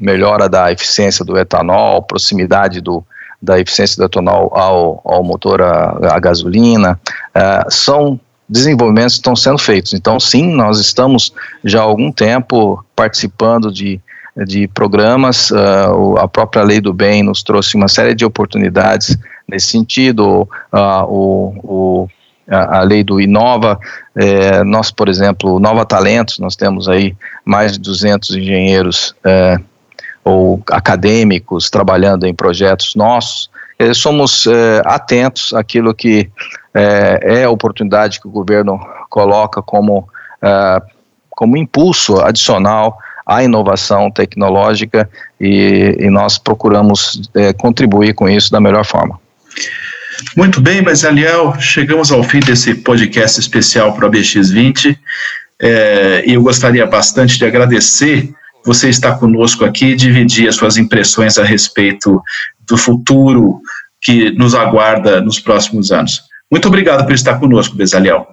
melhora 0.00 0.48
da 0.48 0.72
eficiência 0.72 1.24
do 1.24 1.36
etanol, 1.36 2.02
proximidade 2.02 2.80
do, 2.80 3.04
da 3.42 3.58
eficiência 3.58 3.96
do 3.96 4.04
etanol 4.04 4.52
ao, 4.54 5.02
ao 5.04 5.24
motor 5.24 5.60
a, 5.60 6.14
a 6.14 6.18
gasolina, 6.20 6.98
uh, 7.34 7.70
são 7.70 8.18
desenvolvimentos 8.48 9.14
estão 9.14 9.34
sendo 9.34 9.58
feitos. 9.58 9.94
Então, 9.94 10.20
sim, 10.20 10.54
nós 10.54 10.78
estamos 10.78 11.32
já 11.64 11.80
há 11.80 11.82
algum 11.82 12.12
tempo 12.12 12.84
participando 12.94 13.72
de, 13.72 14.00
de 14.46 14.68
programas. 14.68 15.50
Uh, 15.50 16.18
a 16.18 16.28
própria 16.28 16.62
Lei 16.62 16.80
do 16.80 16.92
Bem 16.92 17.22
nos 17.22 17.42
trouxe 17.42 17.76
uma 17.76 17.88
série 17.88 18.14
de 18.14 18.24
oportunidades 18.24 19.16
nesse 19.52 19.68
sentido. 19.68 20.48
Uh, 20.72 21.04
o, 21.06 21.54
o 21.62 22.08
a, 22.50 22.82
lei 22.82 23.02
do 23.02 23.20
Inova, 23.20 23.78
é, 24.16 24.62
nós, 24.64 24.90
por 24.90 25.08
exemplo, 25.08 25.58
Nova 25.58 25.84
Talentos, 25.84 26.38
nós 26.38 26.56
temos 26.56 26.88
aí 26.88 27.16
mais 27.44 27.72
de 27.72 27.78
200 27.80 28.30
engenheiros 28.36 29.14
é, 29.24 29.58
ou 30.24 30.62
acadêmicos 30.70 31.70
trabalhando 31.70 32.26
em 32.26 32.34
projetos 32.34 32.94
nossos, 32.94 33.50
é, 33.78 33.92
somos 33.94 34.46
atentos 34.84 35.52
àquilo 35.52 35.94
que 35.94 36.30
é, 36.74 37.44
a 37.44 37.50
oportunidade 37.50 38.20
que 38.20 38.28
o 38.28 38.30
governo 38.30 38.78
coloca 39.10 39.60
como, 39.60 40.08
como 41.30 41.56
impulso 41.56 42.20
adicional 42.20 42.96
à 43.26 43.42
inovação 43.42 44.10
tecnológica 44.10 45.08
e, 45.40 45.96
e 45.98 46.10
nós 46.10 46.38
procuramos 46.38 47.28
contribuir 47.58 48.14
com 48.14 48.28
isso 48.28 48.52
da 48.52 48.60
melhor 48.60 48.84
forma. 48.84 49.21
Muito 50.36 50.60
bem, 50.60 50.82
mas 50.82 51.04
Aliel, 51.04 51.58
chegamos 51.60 52.12
ao 52.12 52.22
fim 52.22 52.40
desse 52.40 52.74
podcast 52.74 53.40
especial 53.40 53.94
para 53.94 54.06
o 54.06 54.10
BX20 54.10 54.96
é, 55.60 56.24
e 56.26 56.34
eu 56.34 56.42
gostaria 56.42 56.86
bastante 56.86 57.38
de 57.38 57.44
agradecer 57.44 58.32
você 58.64 58.88
estar 58.88 59.18
conosco 59.18 59.64
aqui 59.64 59.86
e 59.86 59.96
dividir 59.96 60.48
as 60.48 60.56
suas 60.56 60.76
impressões 60.76 61.38
a 61.38 61.44
respeito 61.44 62.22
do 62.66 62.76
futuro 62.76 63.60
que 64.00 64.30
nos 64.32 64.54
aguarda 64.54 65.20
nos 65.20 65.38
próximos 65.38 65.92
anos. 65.92 66.20
Muito 66.50 66.68
obrigado 66.68 67.04
por 67.04 67.14
estar 67.14 67.38
conosco, 67.38 67.76
Bezaliel. 67.76 68.26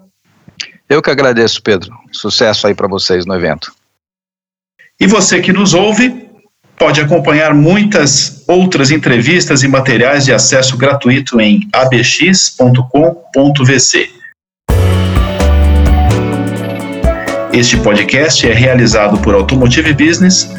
Eu 0.89 1.01
que 1.01 1.09
agradeço, 1.11 1.61
Pedro. 1.61 1.91
Sucesso 2.11 2.65
aí 2.65 2.73
para 2.73 2.87
vocês 2.87 3.25
no 3.25 3.35
evento. 3.35 3.71
E 4.99 5.05
você 5.05 5.39
que 5.39 5.53
nos 5.53 5.73
ouve, 5.73 6.27
pode 6.77 6.99
acompanhar 6.99 7.53
muitas 7.53 8.38
outras 8.49 8.89
entrevistas 8.89 9.61
e 9.61 9.67
materiais 9.67 10.25
de 10.25 10.33
acesso 10.33 10.75
gratuito 10.75 11.39
em 11.39 11.69
abx.com.vc. 11.71 12.79
Este 17.53 17.77
podcast 17.77 18.49
é 18.49 18.53
realizado 18.53 19.19
por 19.19 19.35
Automotive 19.35 19.93
Business 19.93 20.51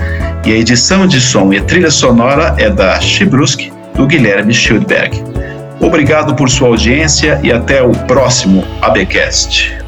e 0.47 0.53
a 0.53 0.57
edição 0.57 1.05
de 1.05 1.21
som 1.21 1.53
e 1.53 1.61
trilha 1.61 1.91
sonora 1.91 2.55
é 2.59 2.71
da 2.71 3.01
Chibrusk, 3.01 3.73
do 3.95 4.07
Guilherme 4.07 4.55
Schildberg. 4.55 5.21
Obrigado 5.81 6.37
por 6.37 6.49
sua 6.49 6.69
audiência 6.69 7.41
e 7.43 7.51
até 7.51 7.83
o 7.83 7.91
próximo 8.07 8.65
ABcast. 8.81 9.80